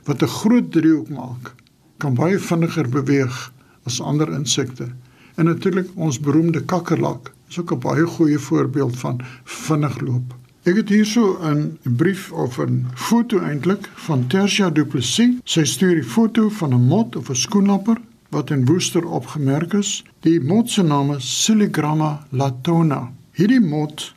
wat 0.04 0.22
'n 0.22 0.36
groot 0.40 0.72
driehoek 0.72 1.10
maak, 1.10 1.56
kan 1.98 2.14
baie 2.14 2.40
vinniger 2.40 2.90
beweeg 2.90 3.54
as 3.84 4.02
ander 4.02 4.34
insekte. 4.34 4.88
En 5.36 5.46
natuurlik 5.46 5.90
ons 5.96 6.20
beroemde 6.20 6.62
kakkerlak 6.66 7.34
is 7.50 7.60
ook 7.60 7.72
'n 7.72 7.80
baie 7.80 8.06
goeie 8.06 8.40
voorbeeld 8.40 8.98
van 8.98 9.22
vinnig 9.44 10.00
loop. 10.00 10.36
Ek 10.64 10.76
het 10.76 10.90
hierso 10.90 11.38
'n 11.44 11.78
brief 11.84 12.32
of 12.32 12.60
'n 12.60 12.86
foto 12.94 13.40
eintlik 13.40 13.90
van 13.94 14.28
Tersia 14.28 14.70
Du 14.70 14.86
Plessis. 14.86 15.36
Sy 15.44 15.64
stuur 15.64 15.98
'n 15.98 16.04
foto 16.04 16.50
van 16.50 16.74
'n 16.74 16.88
mot 16.88 17.16
of 17.16 17.30
'n 17.30 17.36
skoenlapper 17.36 17.98
wat 18.32 18.50
in 18.50 18.66
Woester 18.66 19.06
opgemerk 19.06 19.74
is. 19.74 20.04
Die 20.24 20.40
mot 20.40 20.70
se 20.70 20.84
naam 20.84 21.14
is 21.14 21.28
Siligramma 21.44 22.26
latona. 22.30 23.12
Hierdie 23.36 23.62
mot 23.62 24.14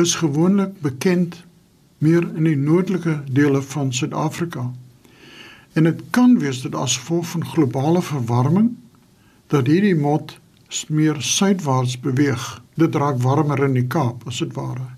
is 0.00 0.14
gewoonlik 0.20 0.80
bekend 0.80 1.42
meer 2.00 2.24
in 2.24 2.46
die 2.48 2.56
noordelike 2.56 3.20
dele 3.28 3.60
van 3.62 3.92
Suid-Afrika. 3.92 4.70
En 5.72 5.84
dit 5.84 6.00
kan 6.10 6.38
wees 6.40 6.62
dat 6.64 6.74
as 6.74 6.96
gevolg 6.96 7.26
van 7.34 7.44
globale 7.46 8.02
verwarming 8.02 8.70
dat 9.52 9.68
hierdie 9.68 9.96
mot 9.96 10.38
meer 10.88 11.20
suidwaarts 11.20 11.98
beweeg. 12.00 12.62
Dit 12.74 12.94
raak 12.94 13.20
warmer 13.22 13.64
in 13.66 13.76
die 13.76 13.86
Kaap 13.86 14.24
as 14.26 14.40
dit 14.40 14.54
ware. 14.56 14.88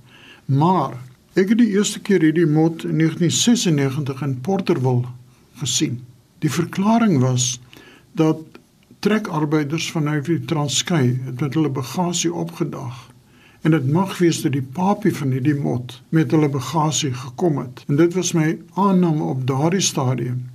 Maar 0.47 0.95
ek 1.35 1.55
het 1.55 1.59
die 1.59 1.73
eerste 1.75 2.01
keer 2.05 2.23
hierdie 2.23 2.47
mot 2.47 2.85
in 2.85 3.01
1996 3.01 4.23
in 4.23 4.39
Porterville 4.41 5.09
gesien. 5.59 6.03
Die 6.45 6.51
verklaring 6.51 7.19
was 7.23 7.57
dat 8.13 8.39
trekarbeiders 8.99 9.91
vanuit 9.91 10.25
die 10.25 10.45
Transkei 10.45 11.21
met 11.41 11.55
hulle 11.55 11.71
bagasie 11.71 12.33
opgedag. 12.33 13.11
En 13.63 13.71
dit 13.71 13.91
mag 13.91 14.19
wees 14.19 14.43
dat 14.43 14.53
die 14.53 14.63
papie 14.63 15.15
van 15.17 15.31
hierdie 15.31 15.55
mot 15.55 16.03
met 16.09 16.31
hulle 16.31 16.49
bagasie 16.49 17.13
gekom 17.15 17.59
het. 17.59 17.85
En 17.87 17.97
dit 17.97 18.15
was 18.15 18.33
my 18.33 18.59
aanname 18.75 19.23
op 19.23 19.47
daardie 19.47 19.81
stadium. 19.81 20.51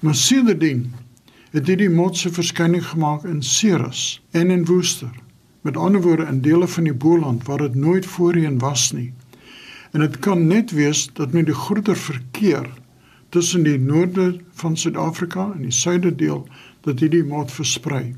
Maar 0.00 0.14
sedertdien 0.14 0.92
het 1.50 1.66
hierdie 1.66 1.90
mot 1.90 2.16
se 2.16 2.32
verskyning 2.32 2.84
gemaak 2.86 3.24
in 3.24 3.42
Ceres 3.42 4.22
en 4.30 4.50
in 4.50 4.64
Woester. 4.64 5.12
Met 5.60 5.76
ander 5.76 6.02
woorde 6.02 6.24
in 6.24 6.40
dele 6.40 6.68
van 6.68 6.84
die 6.84 6.94
Boland 6.94 7.46
waar 7.46 7.58
dit 7.58 7.74
nooit 7.74 8.06
voorheen 8.06 8.58
was 8.58 8.92
nie. 8.92 9.12
En 9.90 10.00
dit 10.00 10.18
kan 10.18 10.46
net 10.46 10.70
wees 10.70 11.10
dat 11.12 11.32
met 11.32 11.46
die 11.46 11.54
groter 11.54 11.96
verkeer 11.96 12.68
tussen 13.28 13.62
die 13.62 13.78
noorde 13.78 14.40
van 14.52 14.76
Suid-Afrika 14.76 15.50
en 15.54 15.62
die 15.62 15.74
suide 15.74 16.14
deel 16.14 16.46
dat 16.86 17.00
hierdie 17.00 17.24
mot 17.24 17.52
versprei. 17.52 18.14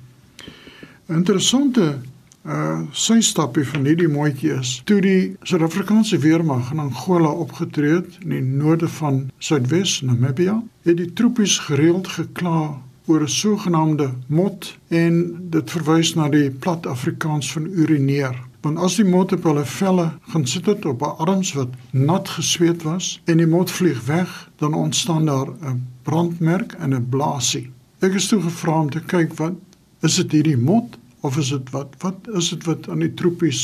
Interessante 1.09 2.01
uh 2.43 2.81
sy 2.91 3.21
stapie 3.23 3.63
van 3.65 3.85
hierdie 3.87 4.09
moetjie 4.11 4.51
is 4.59 4.71
toe 4.91 4.99
die 5.01 5.37
Suid-Afrikaanse 5.47 6.19
weermag 6.19 6.73
in 6.75 6.81
Angola 6.83 7.31
opgetree 7.31 8.01
het 8.01 8.17
in 8.25 8.33
die 8.35 8.43
noorde 8.43 8.89
van 8.89 9.29
Suidwes 9.39 10.01
Namibia, 10.03 10.57
het 10.83 10.97
die 10.99 11.13
troepies 11.13 11.61
gereeld 11.69 12.09
gekla 12.09 12.81
oor 13.07 13.23
'n 13.23 13.29
sogenaamde 13.29 14.11
mot 14.27 14.79
en 14.89 15.15
dit 15.51 15.71
verwys 15.71 16.15
na 16.15 16.29
die 16.29 16.51
plat 16.51 16.87
Afrikaans 16.87 17.53
van 17.53 17.67
urineer. 17.67 18.35
Want 18.61 18.79
as 18.79 18.97
die 18.97 19.05
mot 19.05 19.33
op 19.33 19.43
hulle 19.43 19.65
velle 19.65 20.13
gaan 20.31 20.47
sit 20.47 20.67
het 20.67 20.85
op 20.85 21.03
'n 21.03 21.17
arms 21.27 21.53
wat 21.53 21.69
nat 21.91 22.29
gesweet 22.29 22.83
was 22.83 23.21
en 23.25 23.37
die 23.37 23.47
mot 23.47 23.71
vlieg 23.71 24.05
weg, 24.07 24.51
dan 24.57 24.75
ontstaan 24.75 25.27
daar 25.27 25.49
'n 25.49 25.87
brandmerk 26.03 26.73
en 26.73 26.95
'n 26.95 27.09
blaasie. 27.09 27.71
Ek 28.03 28.17
is 28.19 28.25
toe 28.27 28.41
gevra 28.43 28.81
om 28.83 28.89
te 28.91 29.01
kyk 29.11 29.37
wat 29.39 29.77
is 30.03 30.17
dit 30.19 30.33
hierdie 30.35 30.59
mot 30.59 30.97
of 31.23 31.37
is 31.39 31.53
dit 31.55 31.69
wat 31.71 31.93
wat 32.03 32.27
is 32.39 32.49
dit 32.51 32.65
wat 32.67 32.89
aan 32.91 33.03
die 33.05 33.13
troepies 33.19 33.61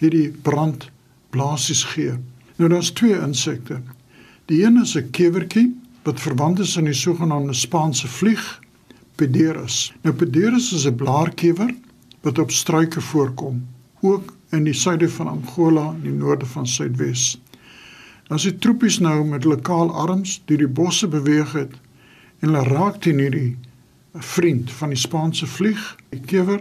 hierdie 0.00 0.30
brand 0.46 0.86
blaasies 1.36 1.82
gee. 1.90 2.14
Nou 2.56 2.70
daar's 2.72 2.88
twee 2.96 3.18
insekte. 3.18 3.82
Die 4.48 4.62
een 4.62 4.78
is 4.80 4.94
'n 4.96 5.10
kewertjie 5.18 5.66
wat 6.08 6.24
verwant 6.24 6.62
is 6.64 6.78
aan 6.78 6.88
die 6.88 6.96
sogenaamde 6.96 7.52
Spaanse 7.52 8.08
vlieg 8.08 8.60
Pederus. 9.20 9.92
Nou 10.02 10.14
Pederus 10.16 10.72
is 10.72 10.86
'n 10.86 10.96
blaarkewer 10.96 11.74
wat 12.22 12.38
op 12.38 12.50
struike 12.50 13.00
voorkom, 13.00 13.66
ook 14.00 14.32
in 14.50 14.64
die 14.64 14.78
suide 14.84 15.08
van 15.08 15.28
Angola 15.28 15.88
en 15.88 16.00
die 16.02 16.12
noorde 16.12 16.46
van 16.46 16.66
Suidwes. 16.66 17.40
As 18.28 18.42
die 18.42 18.58
troepies 18.58 18.98
nou 18.98 19.24
met 19.24 19.44
lokaal 19.44 19.92
arms 19.92 20.40
deur 20.44 20.58
die 20.58 20.74
bosse 20.80 21.08
beweeg 21.08 21.52
het 21.52 21.76
en 22.40 22.48
hulle 22.48 22.64
raak 22.64 23.00
teen 23.00 23.18
hierdie 23.18 23.56
vriend 24.12 24.72
van 24.72 24.88
die 24.88 24.98
Spaanse 24.98 25.46
vlieg. 25.46 25.96
Die 26.08 26.20
kewer 26.20 26.60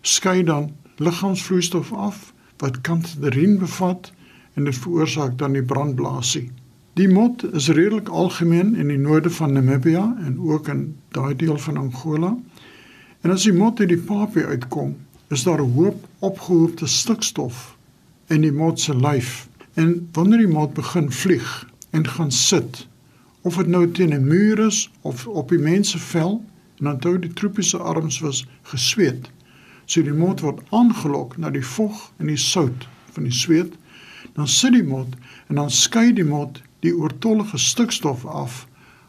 skei 0.00 0.42
dan 0.44 0.72
liggaamsvloeistof 0.96 1.92
af 1.92 2.32
wat 2.56 2.80
kantederien 2.80 3.58
bevat 3.58 4.12
en 4.54 4.64
dit 4.64 4.76
veroorsaak 4.76 5.38
dan 5.38 5.52
die 5.52 5.64
brandblasie. 5.64 6.50
Die 6.98 7.08
mot 7.08 7.44
is 7.54 7.68
redelik 7.68 8.08
algemeen 8.08 8.74
in 8.74 8.88
die 8.92 8.98
noorde 8.98 9.30
van 9.30 9.52
Namibia 9.52 10.16
en 10.24 10.40
ook 10.40 10.68
in 10.68 10.96
daai 11.08 11.36
deel 11.36 11.58
van 11.58 11.76
Angola. 11.76 12.36
En 13.20 13.30
as 13.30 13.46
die 13.46 13.54
mot 13.56 13.80
uit 13.80 13.88
die 13.88 14.02
papie 14.04 14.44
uitkom, 14.44 14.96
is 15.28 15.42
daar 15.42 15.62
'n 15.62 15.72
hoop 15.72 16.06
opgehoopte 16.18 16.86
stikstof 16.86 17.76
in 18.26 18.40
die 18.40 18.52
mot 18.52 18.80
se 18.80 18.96
lyf. 18.96 19.48
En 19.74 20.08
wanneer 20.12 20.38
die 20.38 20.48
mot 20.48 20.74
begin 20.74 21.12
vlieg 21.12 21.68
en 21.90 22.08
gaan 22.08 22.32
sit, 22.32 22.88
of 23.42 23.56
dit 23.56 23.66
nou 23.66 23.90
teen 23.90 24.14
'n 24.14 24.26
muur 24.26 24.58
is 24.66 24.90
of 25.00 25.26
op 25.26 25.48
die 25.48 25.58
mens 25.58 25.90
se 25.90 25.98
vel, 25.98 26.44
en 26.80 26.92
onthou 26.94 27.18
die 27.18 27.32
tropiese 27.32 27.78
arms 27.78 28.20
was 28.24 28.44
gesweet, 28.72 29.28
so 29.86 30.02
die 30.02 30.16
mot 30.16 30.40
word 30.40 30.62
aangelok 30.70 31.36
na 31.36 31.50
die 31.50 31.64
vog 31.64 32.08
en 32.18 32.26
die 32.26 32.40
sout 32.40 32.86
van 33.14 33.26
die 33.28 33.34
sweet, 33.34 33.74
dan 34.36 34.48
sit 34.48 34.72
die 34.72 34.86
mot 34.86 35.16
en 35.48 35.60
dan 35.60 35.70
skei 35.70 36.12
die 36.16 36.26
mot 36.26 36.62
die 36.84 36.94
oortollige 36.96 37.58
stikstof 37.58 38.24
af 38.26 38.66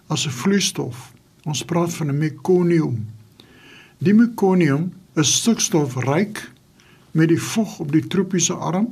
as 0.07 0.25
'n 0.27 0.36
vloeistof. 0.41 1.13
Ons 1.45 1.63
praat 1.63 1.93
van 1.93 2.10
'n 2.10 2.17
mekonium. 2.17 3.07
Die 3.97 4.13
mekonium 4.13 4.91
is 5.15 5.36
stikstofryk 5.36 6.51
met 7.12 7.27
die 7.27 7.41
vog 7.41 7.79
op 7.79 7.91
die 7.91 8.07
tropiese 8.07 8.53
arm 8.53 8.88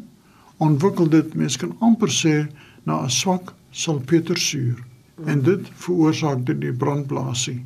ontwikkel 0.58 1.10
dit 1.10 1.34
mens 1.34 1.58
kan 1.58 1.76
amper 1.80 2.12
sê 2.12 2.48
na 2.84 3.04
'n 3.04 3.10
swak 3.10 3.54
salpetersuur 3.72 4.78
en 5.26 5.42
dit 5.42 5.68
veroorsaak 5.74 6.46
dit 6.46 6.62
die 6.62 6.74
brandblasie. 6.74 7.64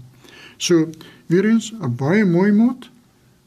So 0.64 0.90
weer 1.28 1.46
eens 1.46 1.74
'n 1.74 1.96
baie 1.96 2.26
mooi 2.26 2.52
mot 2.52 2.90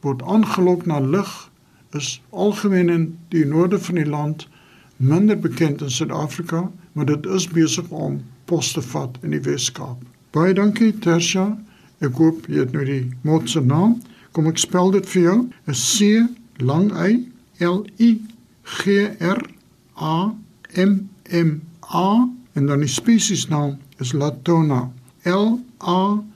word 0.01 0.23
aangelok 0.23 0.87
na 0.87 0.99
lig 1.01 1.51
is 1.91 2.21
algemeen 2.31 2.89
in 2.89 3.05
die 3.29 3.47
noorde 3.47 3.79
van 3.79 3.95
die 3.95 4.11
land 4.17 4.49
minder 4.97 5.39
bekend 5.39 5.81
in 5.81 5.91
Suid-Afrika 5.91 6.71
maar 6.93 7.07
dit 7.07 7.27
is 7.27 7.49
besig 7.49 7.89
om 7.89 8.21
pos 8.45 8.73
te 8.73 8.83
vat 8.83 9.17
in 9.23 9.31
die 9.31 9.41
Weskaap. 9.41 10.03
Baie 10.31 10.55
dankie 10.55 10.93
Tersha. 10.99 11.47
Ek 12.01 12.21
hoop 12.21 12.47
jy 12.53 12.59
het 12.59 12.73
nou 12.73 12.85
die 12.85 13.09
mot 13.23 13.49
se 13.51 13.61
naam. 13.61 13.97
Kom 14.33 14.47
ek 14.47 14.59
spel 14.59 14.91
dit 14.91 15.09
vir 15.09 15.23
jou. 15.23 15.39
'n 15.67 15.75
C 15.75 16.29
lang 16.59 16.93
Y 16.93 17.25
L 17.65 17.85
I 17.99 18.21
G 18.63 19.09
R 19.21 19.43
A 19.97 20.35
M 20.75 21.09
M 21.33 21.61
A 21.95 22.29
en 22.53 22.67
dan 22.67 22.81
die 22.81 22.95
spesies 23.01 23.49
naam 23.49 23.79
is 24.01 24.13
Latona. 24.13 24.91
L 25.25 25.61
A 25.81 25.87
T 25.87 25.87
O 25.89 26.15
N 26.21 26.25
A 26.25 26.36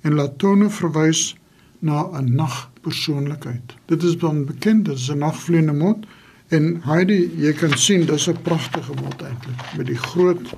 en 0.00 0.14
Latona 0.14 0.70
verwys 0.70 1.36
na 1.78 2.08
'n 2.18 2.34
nagpersoonlikheid. 2.34 3.74
Dit 3.86 4.02
is 4.02 4.18
dan 4.18 4.44
bekend 4.44 4.88
as 4.88 5.10
'n 5.10 5.18
nagvliegende 5.18 5.72
mot. 5.72 6.06
En 6.48 6.80
Heidi, 6.82 7.30
jy 7.36 7.52
kan 7.52 7.76
sien 7.78 8.06
dis 8.06 8.28
'n 8.28 8.42
pragtige 8.42 8.92
mot 9.02 9.22
eintlik 9.22 9.76
met 9.76 9.86
die 9.86 9.98
groot 9.98 10.54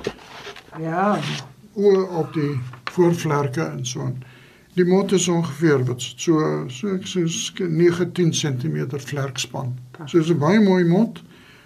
Ja, 0.81 1.21
oë 1.75 2.07
op 2.17 2.33
die 2.33 2.61
voorvlerke 2.93 3.61
en 3.61 3.87
so 3.87 4.01
aan. 4.01 4.23
Die 4.75 4.85
mot 4.85 5.13
is 5.13 5.29
ongeveer 5.29 5.85
wat 5.85 6.01
so 6.01 6.65
so 6.69 6.95
ek 6.95 7.05
sê 7.05 7.27
19 7.69 8.33
cm 8.33 8.87
vlerkspan. 8.99 9.75
So 10.07 10.19
is 10.19 10.31
'n 10.31 10.39
baie 10.39 10.61
mooi 10.61 10.85
mot, 10.85 11.23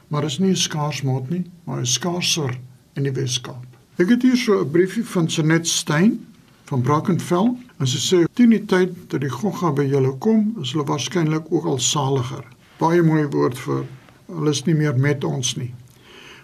maar 0.08 0.24
is 0.24 0.38
nie 0.38 0.50
'n 0.50 0.56
skaars 0.56 1.02
mot 1.02 1.30
nie, 1.30 1.44
maar 1.64 1.78
'n 1.78 1.86
skaarser 1.86 2.58
in 2.94 3.02
die 3.02 3.12
Weskaap. 3.12 3.75
Ek 3.96 4.10
het 4.12 4.22
hier 4.22 4.36
so 4.36 4.60
'n 4.60 4.70
briefie 4.70 5.04
van 5.04 5.30
Sanet 5.30 5.68
Stein 5.68 6.26
van 6.64 6.80
Brackenfell 6.80 7.56
en 7.78 7.86
sy 7.86 7.98
sê 7.98 8.18
teen 8.32 8.50
die 8.50 8.64
tyd 8.64 8.90
dat 9.08 9.20
die 9.20 9.30
gogga 9.32 9.70
by 9.72 9.86
julle 9.88 10.12
kom, 10.18 10.52
is 10.60 10.72
hulle 10.72 10.84
waarskynlik 10.84 11.46
ook 11.48 11.64
al 11.64 11.78
saliger. 11.78 12.44
Baie 12.78 13.02
mooi 13.02 13.24
woord 13.32 13.58
vir 13.58 13.86
hulle 14.26 14.50
is 14.50 14.64
nie 14.66 14.74
meer 14.74 14.98
met 14.98 15.24
ons 15.24 15.54
nie. 15.56 15.72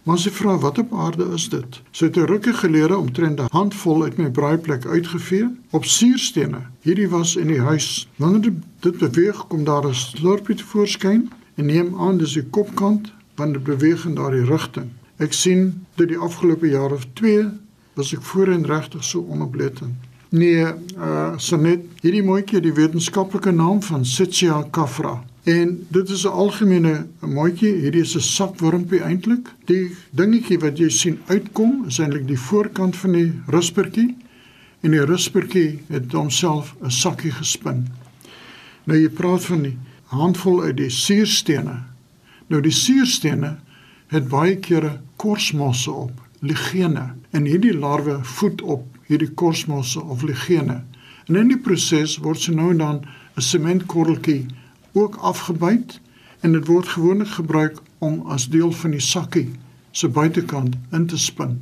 Maar 0.03 0.19
sy 0.19 0.31
vra 0.31 0.57
wat 0.59 0.79
op 0.79 0.95
aarde 0.95 1.27
is 1.35 1.49
dit? 1.49 1.81
Sy 1.93 2.05
het 2.07 2.17
'n 2.17 2.25
rukkie 2.33 2.55
gelede 2.55 2.97
omtrent 2.97 3.41
'n 3.41 3.53
handvol 3.53 4.03
uit 4.03 4.17
my 4.17 4.31
braaiplek 4.31 4.87
uitgevee 4.87 5.49
op 5.71 5.85
suurstene. 5.85 6.63
Hierdie 6.81 7.09
was 7.09 7.37
in 7.37 7.47
die 7.49 7.61
huis. 7.61 8.09
Wanneer 8.17 8.53
dit 8.81 8.99
beweeg, 8.99 9.47
kom 9.47 9.65
daar 9.65 9.87
'n 9.87 9.95
slurpie 9.95 10.57
te 10.57 10.65
voorskyn 10.65 11.31
en 11.57 11.67
neem 11.67 12.01
aan 12.01 12.19
dis 12.19 12.33
die 12.33 12.49
kopkant 12.51 13.13
wanneer 13.35 13.63
beweeg 13.63 14.05
in 14.05 14.15
daardie 14.15 14.45
rigting. 14.45 14.91
Ek 15.23 15.35
sien 15.37 15.69
dit 16.01 16.09
die 16.11 16.19
afgelope 16.19 16.67
jaar 16.67 16.93
of 16.95 17.05
2 17.19 17.45
was 17.95 18.11
ek 18.17 18.25
voorheen 18.27 18.65
regtig 18.67 19.05
so 19.07 19.23
onoplettend. 19.31 20.09
Nee, 20.33 20.65
uh 20.97 21.35
Sanet, 21.37 21.85
hierdie 22.01 22.25
mooitjie 22.25 22.57
het 22.59 22.65
die 22.65 22.75
wetenskaplike 22.75 23.53
naam 23.53 23.83
van 23.85 24.07
Sitsia 24.09 24.63
cafra. 24.73 25.19
En 25.45 25.87
dit 25.89 26.09
is 26.09 26.25
'n 26.25 26.33
algemene 26.45 27.07
mooitjie, 27.21 27.75
hierdie 27.85 28.01
is 28.01 28.17
'n 28.17 28.21
sakwurmpie 28.21 29.03
eintlik. 29.03 29.49
Die 29.67 29.91
dingetjie 30.11 30.59
wat 30.59 30.79
jy 30.79 30.89
sien 30.89 31.19
uitkom, 31.27 31.85
is 31.87 31.99
eintlik 31.99 32.27
die 32.27 32.39
voorkant 32.39 32.97
van 32.97 33.13
die 33.13 33.33
ruspertjie 33.47 34.17
en 34.81 34.91
die 34.91 35.05
ruspertjie 35.05 35.83
het 35.89 36.13
homself 36.13 36.75
'n 36.83 36.91
sakkie 36.91 37.33
gespin. 37.33 37.89
Nou 38.85 38.99
jy 38.99 39.09
praat 39.09 39.45
van 39.45 39.63
die 39.63 39.79
handvol 40.05 40.63
uit 40.63 40.77
die 40.77 40.91
suurstene. 40.91 41.83
Nou 42.47 42.61
die 42.61 42.73
suurstene 42.73 43.57
het 44.13 44.29
baie 44.29 44.57
kere 44.61 44.99
korsmosse 45.17 45.91
op, 45.91 46.21
ligene. 46.41 47.15
En 47.31 47.47
hierdie 47.49 47.75
larwe 47.75 48.19
voed 48.37 48.63
op 48.63 48.85
hierdie 49.09 49.31
korsmosse 49.41 50.03
of 50.03 50.23
ligene. 50.23 50.83
En 51.27 51.39
in 51.41 51.53
die 51.53 51.59
proses 51.59 52.19
word 52.21 52.41
se 52.41 52.53
nou 52.53 52.71
en 52.71 52.79
dan 52.79 53.01
'n 53.37 53.41
sementkorreltjie 53.41 54.47
ook 54.93 55.17
afgebyt 55.17 56.01
en 56.41 56.53
dit 56.53 56.67
word 56.67 56.89
gewoonlik 56.89 57.29
gebruik 57.29 57.79
om 57.99 58.21
as 58.27 58.49
deel 58.49 58.73
van 58.73 58.91
die 58.91 59.01
sakkie 59.01 59.51
se 59.91 60.09
buitekant 60.09 60.77
in 60.93 61.07
te 61.07 61.19
spin 61.19 61.61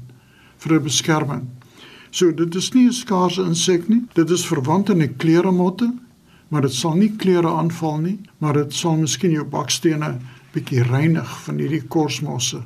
vir 0.59 0.75
'n 0.75 0.83
beskerming. 0.83 1.49
So 2.11 2.35
dit 2.35 2.55
is 2.55 2.73
nie 2.73 2.87
'n 2.87 2.93
skaarse 2.93 3.43
insek 3.43 3.89
nie. 3.89 4.07
Dit 4.13 4.31
is 4.31 4.47
verwant 4.47 4.91
aan 4.91 4.99
die 4.99 5.15
kleremotte, 5.17 5.95
maar 6.49 6.61
dit 6.61 6.73
sal 6.73 6.95
nie 6.95 7.13
klere 7.17 7.49
aanval 7.49 7.99
nie, 7.99 8.19
maar 8.39 8.53
dit 8.53 8.75
sal 8.75 8.97
miskien 8.97 9.31
jou 9.31 9.45
bakstene 9.45 10.19
bietjie 10.55 10.83
reinig 10.83 11.31
van 11.45 11.59
hierdie 11.63 11.83
korsmosse. 11.89 12.65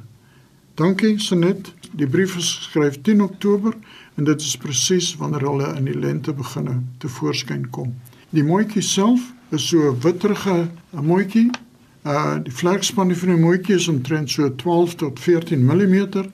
Dankie 0.74 1.18
Sanet. 1.20 1.72
Die 1.94 2.06
brief 2.10 2.36
is 2.36 2.48
geskryf 2.58 2.96
10 3.06 3.20
Oktober 3.22 3.74
en 4.16 4.24
dit 4.24 4.40
is 4.40 4.56
presies 4.56 5.12
wanneer 5.20 5.44
hulle 5.46 5.68
in 5.76 5.84
die 5.86 5.98
lente 5.98 6.32
begin 6.34 6.70
te 6.98 7.08
voorskyn 7.08 7.68
kom. 7.70 7.92
Die 8.34 8.42
mooitjie 8.42 8.82
self 8.82 9.28
is 9.54 9.68
so 9.68 9.92
'n 9.92 10.00
witterige 10.00 10.68
'n 10.96 11.04
mooitjie. 11.06 11.50
Uh 12.04 12.42
die 12.42 12.52
vlerkspan 12.52 13.14
van 13.14 13.28
die 13.28 13.42
mooitjie 13.44 13.74
is 13.74 13.88
omtrent 13.88 14.30
so 14.30 14.54
12 14.54 14.94
tot 14.94 15.20
14 15.20 15.64
mm. 15.64 16.24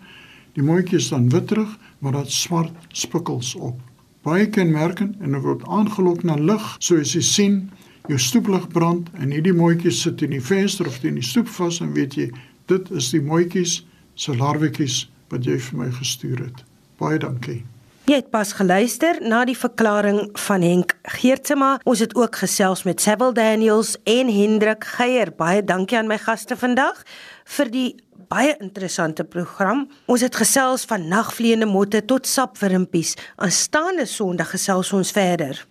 Die 0.52 0.62
mooitjie 0.62 0.98
is 0.98 1.08
dan 1.08 1.28
witterig, 1.30 1.78
maar 1.98 2.12
dit 2.12 2.30
swart 2.32 2.72
spikkels 2.88 3.54
op. 3.54 3.80
Baie 4.22 4.48
kenmerkend 4.48 5.16
en 5.20 5.40
word 5.40 5.66
aangelok 5.66 6.22
na 6.22 6.34
lig, 6.34 6.76
soos 6.78 7.12
jy 7.12 7.22
sien, 7.22 7.70
jou 8.08 8.18
stoeplig 8.18 8.68
brand 8.68 9.08
en 9.18 9.32
hierdie 9.34 9.54
mooitjies 9.56 10.02
sit 10.02 10.22
in 10.22 10.34
die 10.36 10.44
venster 10.44 10.86
of 10.86 10.98
teen 11.02 11.18
die 11.20 11.26
stoep 11.26 11.48
vas 11.58 11.80
en 11.80 11.92
weet 11.96 12.16
jy, 12.18 12.30
dit 12.70 12.90
is 12.96 13.10
die 13.14 13.22
mooitjies 13.22 13.80
se 14.14 14.36
larwetjies 14.36 15.04
wat 15.30 15.46
jy 15.46 15.58
vir 15.58 15.78
my 15.84 15.90
gestuur 15.98 16.46
het. 16.46 16.64
Baie 17.00 17.18
dankie. 17.20 17.62
Jy 18.10 18.16
het 18.18 18.30
pas 18.32 18.50
geluister 18.58 19.20
na 19.22 19.44
die 19.46 19.54
verklaring 19.54 20.32
van 20.46 20.64
Henk 20.66 20.96
Geertsma. 21.14 21.76
Ons 21.86 22.00
het 22.02 22.14
ook 22.18 22.40
gesels 22.42 22.82
met 22.88 23.00
Sewil 23.00 23.34
Daniels 23.36 23.94
en 24.08 24.32
Hendrik 24.34 24.84
Geier. 24.96 25.30
Baie 25.30 25.62
dankie 25.62 25.98
aan 26.00 26.10
my 26.10 26.18
gaste 26.18 26.56
vandag 26.58 27.04
vir 27.56 27.70
die 27.70 27.90
baie 28.30 28.56
interessante 28.58 29.22
program. 29.24 29.84
Ons 30.10 30.24
het 30.26 30.38
gesels 30.38 30.88
van 30.90 31.06
nagvleiende 31.10 31.70
motte 31.70 32.02
tot 32.02 32.26
sapwurmpies. 32.26 33.14
Aanstaande 33.36 34.08
Sondag 34.10 34.56
gesels 34.56 34.90
ons 34.96 35.14
verder. 35.14 35.62